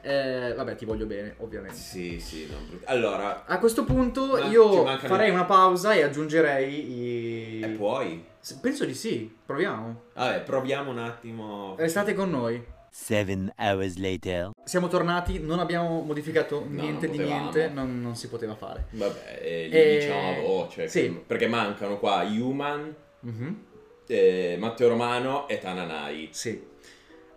[0.02, 1.76] Eh, vabbè, ti voglio bene, ovviamente.
[1.76, 7.60] Sì, sì, no, Allora, A questo punto Ma io farei una pausa e aggiungerei i...
[7.62, 8.26] e puoi?
[8.62, 10.04] Penso di sì, proviamo.
[10.14, 11.76] Vabbè, proviamo un attimo.
[11.78, 12.64] Restate con noi.
[12.92, 14.50] Seven hours later.
[14.64, 18.88] Siamo tornati, non abbiamo modificato No, niente non di niente, non, non si poteva fare.
[18.92, 20.88] Vabbè, eh, li Eh, diciamo a voce.
[20.88, 21.02] sì.
[21.02, 23.64] che- Perché mancano qua Human, Mhm,
[24.08, 26.30] eh, Matteo Romano e Tananai.
[26.32, 26.66] Sì.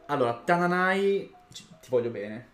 [0.06, 2.48] Allora, Tananai, ti voglio bene.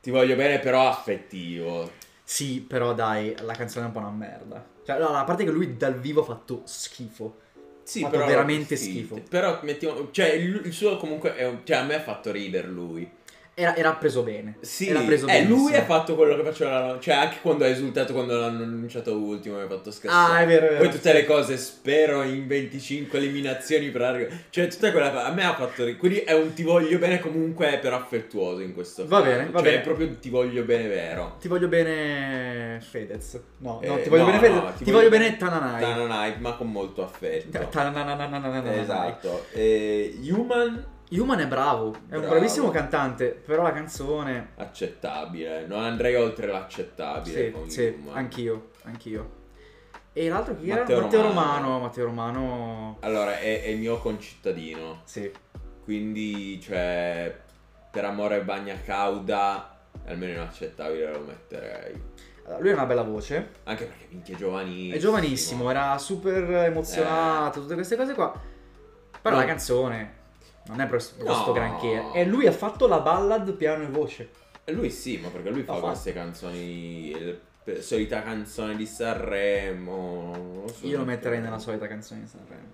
[0.00, 1.90] Ti voglio bene, però affettivo.
[2.22, 4.64] Sì, però dai, la canzone è un po' una merda.
[4.84, 7.40] Cioè, allora, a parte che lui dal vivo ha fatto schifo.
[7.84, 9.20] Sì, Fatto però veramente sì, schifo.
[9.28, 13.08] Però mettiamo, cioè il, il suo comunque è cioè a me ha fatto ridere lui.
[13.56, 14.56] Era, era preso bene.
[14.60, 18.12] Sì, era preso eh, lui ha fatto quello che faceva, cioè anche quando ha esultato
[18.12, 20.32] quando l'hanno annunciato ultimo mi ha fatto scassare.
[20.32, 20.82] Ah, è vero, è vero.
[20.82, 24.46] Poi tutte le cose, spero in 25 eliminazioni per arrivare.
[24.50, 25.96] Cioè tutta quella cosa, a me ha fatto ridere.
[25.98, 29.30] Quindi è un ti voglio bene comunque però affettuoso in questo Va caso.
[29.30, 29.76] bene, va cioè, bene.
[29.76, 31.36] è proprio un ti voglio bene vero.
[31.40, 33.40] Ti voglio bene Fedez.
[33.58, 34.62] No, no, Eh, ti voglio no, bene Fedez.
[34.62, 35.80] no, ti, voglio bene Tananai.
[35.80, 37.68] Tananai, ma con molto affetto.
[37.68, 38.80] Tananai.
[38.80, 39.46] Esatto.
[39.52, 42.28] E Human Human è bravo, è un Bravo.
[42.28, 44.50] bravissimo cantante, però la canzone...
[44.56, 45.66] accettabile.
[45.66, 49.42] Non andrei oltre l'accettabile Sì, sì, anch'io, anch'io.
[50.12, 51.04] E l'altro chi Matteo era?
[51.04, 51.52] Matteo Romano.
[51.62, 51.80] Romano.
[51.80, 52.96] Matteo Romano...
[53.00, 55.00] Allora, è, è il mio concittadino.
[55.04, 55.30] Sì.
[55.82, 57.36] Quindi, cioè,
[57.90, 62.00] per amore bagna cauda, almeno inaccettabile lo metterei.
[62.46, 64.94] Allora, lui ha una bella voce, Anche perché minchia è giovanissimo.
[64.94, 68.32] è giovanissimo, era super emozionato, tutte queste cose qua.
[69.20, 69.40] Però No.
[69.40, 70.22] la canzone
[70.66, 71.52] non è questo No.
[71.52, 72.10] granché.
[72.12, 74.30] E lui ha fatto la ballad piano e voce.
[74.66, 75.86] Lui sì, ma perché lui fa fatto.
[75.86, 80.30] queste canzoni, per- solita canzone di Sanremo.
[80.34, 80.86] non lo so.
[80.86, 82.72] Io lo metterei nella solita canzone di Sanremo.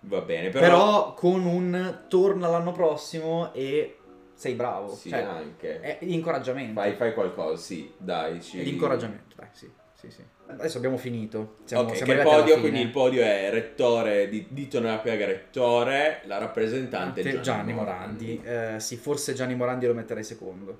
[0.00, 0.60] Va bene, Però...
[0.60, 1.14] però...
[1.14, 3.98] con un torna l'anno prossimo e
[4.34, 4.94] sei bravo.
[4.94, 5.80] Sì, cioè, anche.
[5.80, 6.80] è l'incoraggiamento.
[6.80, 8.40] Fai, fai qualcosa, sì, dai.
[8.40, 8.62] Ci...
[8.62, 9.68] L'incoraggiamento, dai, sì,
[10.00, 10.22] sì, sì.
[10.46, 11.56] Adesso abbiamo finito.
[11.64, 15.26] Siamo, ok, siamo che il podio, quindi il podio è rettore di Dito nella piega
[15.26, 18.40] rettore, la rappresentante Gianni, Gianni, Morandi.
[18.44, 20.78] Eh, sì, forse Gianni Morandi lo metterei secondo.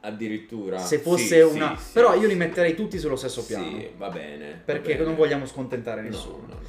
[0.00, 0.78] Addirittura.
[0.78, 1.76] Se fosse Sì, una...
[1.78, 1.92] sì.
[1.92, 3.64] Però io li metterei tutti sullo stesso piano.
[3.64, 4.50] Sì, va bene.
[4.50, 5.04] va Perché bene.
[5.04, 6.44] non vogliamo scontentare No, nessuno.
[6.48, 6.60] no, no.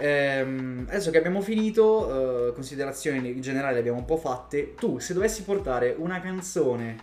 [0.00, 4.74] Ehm, adesso che abbiamo finito, eh, considerazioni in generale le abbiamo un po' fatte.
[4.74, 6.96] Tu, se dovessi portare una canzone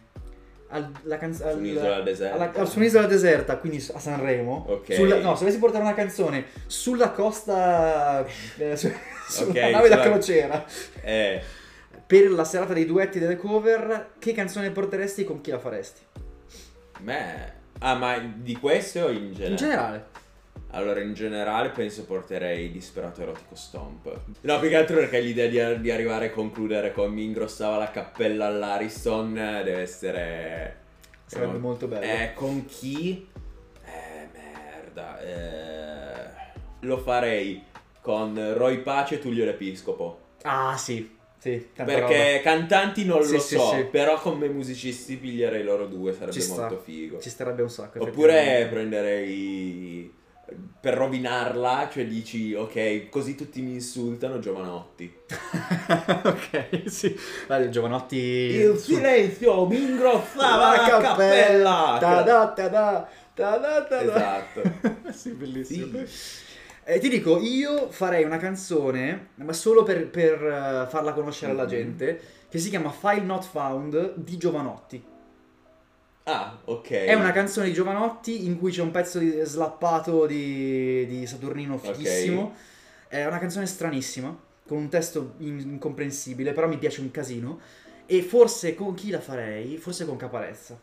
[0.75, 2.35] al, canz- Su al- un'isola deserta.
[2.51, 4.93] alla- su un'isola deserta, quindi a Sanremo, Ok.
[4.93, 8.25] sulla- no, se dovessi portare una canzone sulla costa,
[8.57, 8.91] eh, su-
[9.29, 10.65] sulla Ok, nave da sulla- crociera,
[11.01, 11.41] Eh,
[12.05, 16.01] per la serata dei duetti delle cover, che canzone porteresti e con chi la faresti?
[16.99, 17.53] me...
[17.79, 19.49] Ah, ma di questo o in generale?
[19.49, 20.05] In generale.
[20.75, 24.19] Allora, in generale penso porterei Disperato Erotico Stomp.
[24.41, 27.91] No, più che altro perché l'idea di, di arrivare a concludere con mi ingrossava la
[27.91, 30.77] cappella all'Ariston deve essere...
[31.27, 32.03] Sarebbe eh, molto bello.
[32.05, 33.25] Eh, con chi?
[33.85, 35.21] Eh, merda.
[35.21, 36.29] Eh,
[36.81, 37.63] lo farei
[38.01, 40.19] con Roy Pace e Tullio l'Episcopo.
[40.41, 41.13] Ah, sì.
[41.37, 43.83] Sì, Perché cantanti non Sì, lo sì, so, sì.
[43.85, 47.11] però come musicisti piglierei loro due, sarebbe molto figo.
[47.11, 47.21] roba.
[47.21, 48.01] Ci starebbe un sacco.
[48.01, 50.11] Oppure prenderei
[50.79, 55.11] per rovinarla, cioè dici ok, così tutti mi insultano Giovanotti.
[56.23, 57.17] ok, sì.
[57.47, 58.15] Dai, Giovanotti.
[58.17, 61.97] Il silenzio mi ingrossava la cappella.
[61.99, 64.01] Ta-da, ta-da, ta-da, ta-da.
[64.01, 64.61] Esatto.
[65.11, 66.05] sì, bellissimo.
[66.05, 66.43] Sì.
[66.87, 71.63] Eh, ti dico, io farei una canzone, ma solo per, per, eh, farla conoscere alla
[71.63, 71.69] Mhm.
[71.69, 75.03] gente, che si chiama File Not Found di Giovanotti.
[76.27, 76.89] Ah, ok.
[76.89, 81.77] È una canzone di Giovanotti in cui c'è un pezzo di slappato di, di Saturnino
[81.77, 82.53] fighissimo.
[83.07, 84.35] È una canzone stranissima,
[84.67, 87.59] con un testo in- incomprensibile, però mi piace un casino.
[88.07, 89.77] E forse con chi la farei?
[89.77, 90.79] Forse con Caparezza.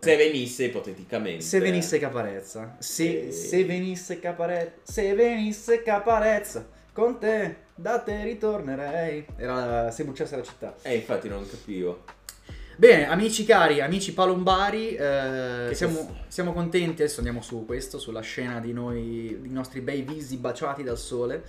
[0.00, 1.42] Se venisse ipoteticamente.
[1.42, 2.76] Se venisse Caparezza.
[2.78, 3.32] Se, Eh.
[3.32, 4.72] se venisse Caparezza.
[4.82, 6.66] Se venisse Caparezza.
[6.92, 9.26] Con te, da te ritornerei.
[9.36, 10.76] Era se bruciasse la città.
[10.82, 12.04] Eh, infatti non capivo.
[12.78, 18.60] Bene, amici cari, amici palombari, eh, siamo, siamo contenti, adesso andiamo su questo, sulla scena
[18.60, 21.42] di noi, dei nostri bei visi baciati dal sole.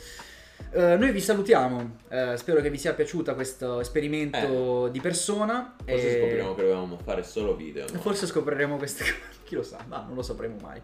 [0.71, 5.75] Eh, noi vi salutiamo, eh, spero che vi sia piaciuta questo esperimento di persona.
[5.85, 7.85] Forse e- scopriremo che dovevamo fare solo video.
[7.93, 7.99] no?
[7.99, 9.15] Forse scopriremo queste cose,
[9.45, 10.81] chi lo sa, ma non lo sapremo mai.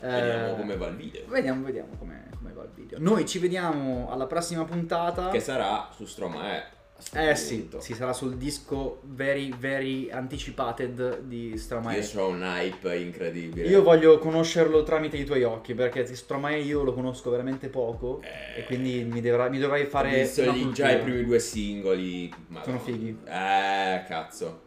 [0.00, 1.26] Eh, Vediamo come va il video.
[1.26, 2.98] Vediamo, vediamo come, come va il video.
[3.00, 5.30] Noi ci vediamo alla prossima puntata.
[5.30, 6.58] Che sarà su Stromae.
[6.58, 6.81] a sto
[7.14, 7.80] Eh sì, punto.
[7.80, 11.98] sì, sarà sul disco very, very anticipated di Stromae.
[12.00, 13.68] Io ho un hype incredibile.
[13.68, 18.60] Io voglio conoscerlo tramite i tuoi occhi, perché Stromae io lo conosco veramente poco Eh.
[18.60, 20.72] e quindi mi, dovrà- mi dovrai Ho fare visto lì cultura.
[20.72, 22.32] già i primi due singoli.
[22.48, 22.64] Madonna.
[22.64, 23.18] Sono fighi.
[23.26, 24.60] Eh, cazzo.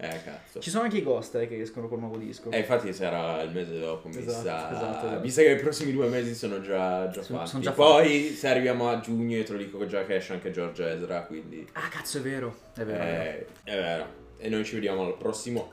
[0.00, 0.60] Eh, cazzo.
[0.60, 2.50] Ci sono anche i Ghost eh, che escono col nuovo disco.
[2.52, 4.70] Eh, infatti sarà il mese dopo, mi Esatto, sa.
[4.70, 5.20] esatto, esatto.
[5.20, 7.50] Mi sa che i prossimi due mesi sono già, già Sono- fatti.
[7.50, 10.52] sono già Poi, se arriviamo a giugno, io te lo dico già che esce anche
[10.52, 11.66] George Ezra, quindi...
[11.72, 12.54] Ah, cazzo, è vero.
[12.74, 13.02] È vero.
[13.02, 13.22] è vero.
[13.24, 14.06] Eh, è vero.
[14.38, 15.72] E noi ci vediamo al prossimo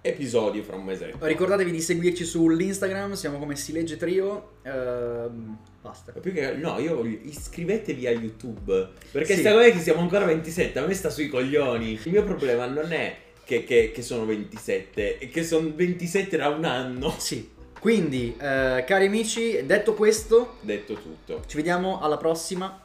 [0.00, 1.18] episodio fra un mesetto.
[1.26, 4.52] Ricordatevi di seguirci sull'Instagram, siamo come Si Legge Trio.
[4.62, 6.12] Ehm, basta.
[6.12, 8.88] Che no, io voglio iscrivetevi a YouTube.
[9.10, 9.40] Perché Sì.
[9.40, 11.92] sta cosa che siamo ancora 27, a me sta sui coglioni.
[12.02, 13.16] Il mio problema non è
[13.46, 17.14] che, che- che sono 27, è che sono 27 da un anno.
[17.16, 17.48] Sì.
[17.78, 21.42] Quindi, eh, cari amici, detto questo, Detto tutto.
[21.46, 22.80] ci vediamo alla prossima.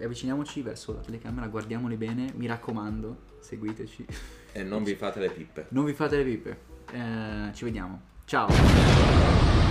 [0.00, 4.06] Avviciniamoci verso la telecamera, guardiamoli bene, mi raccomando, seguiteci.
[4.52, 5.66] E non vi fate le pippe.
[5.70, 6.58] Non vi fate le pipe.
[6.92, 8.00] Eh, ci vediamo.
[8.24, 9.67] Ciao.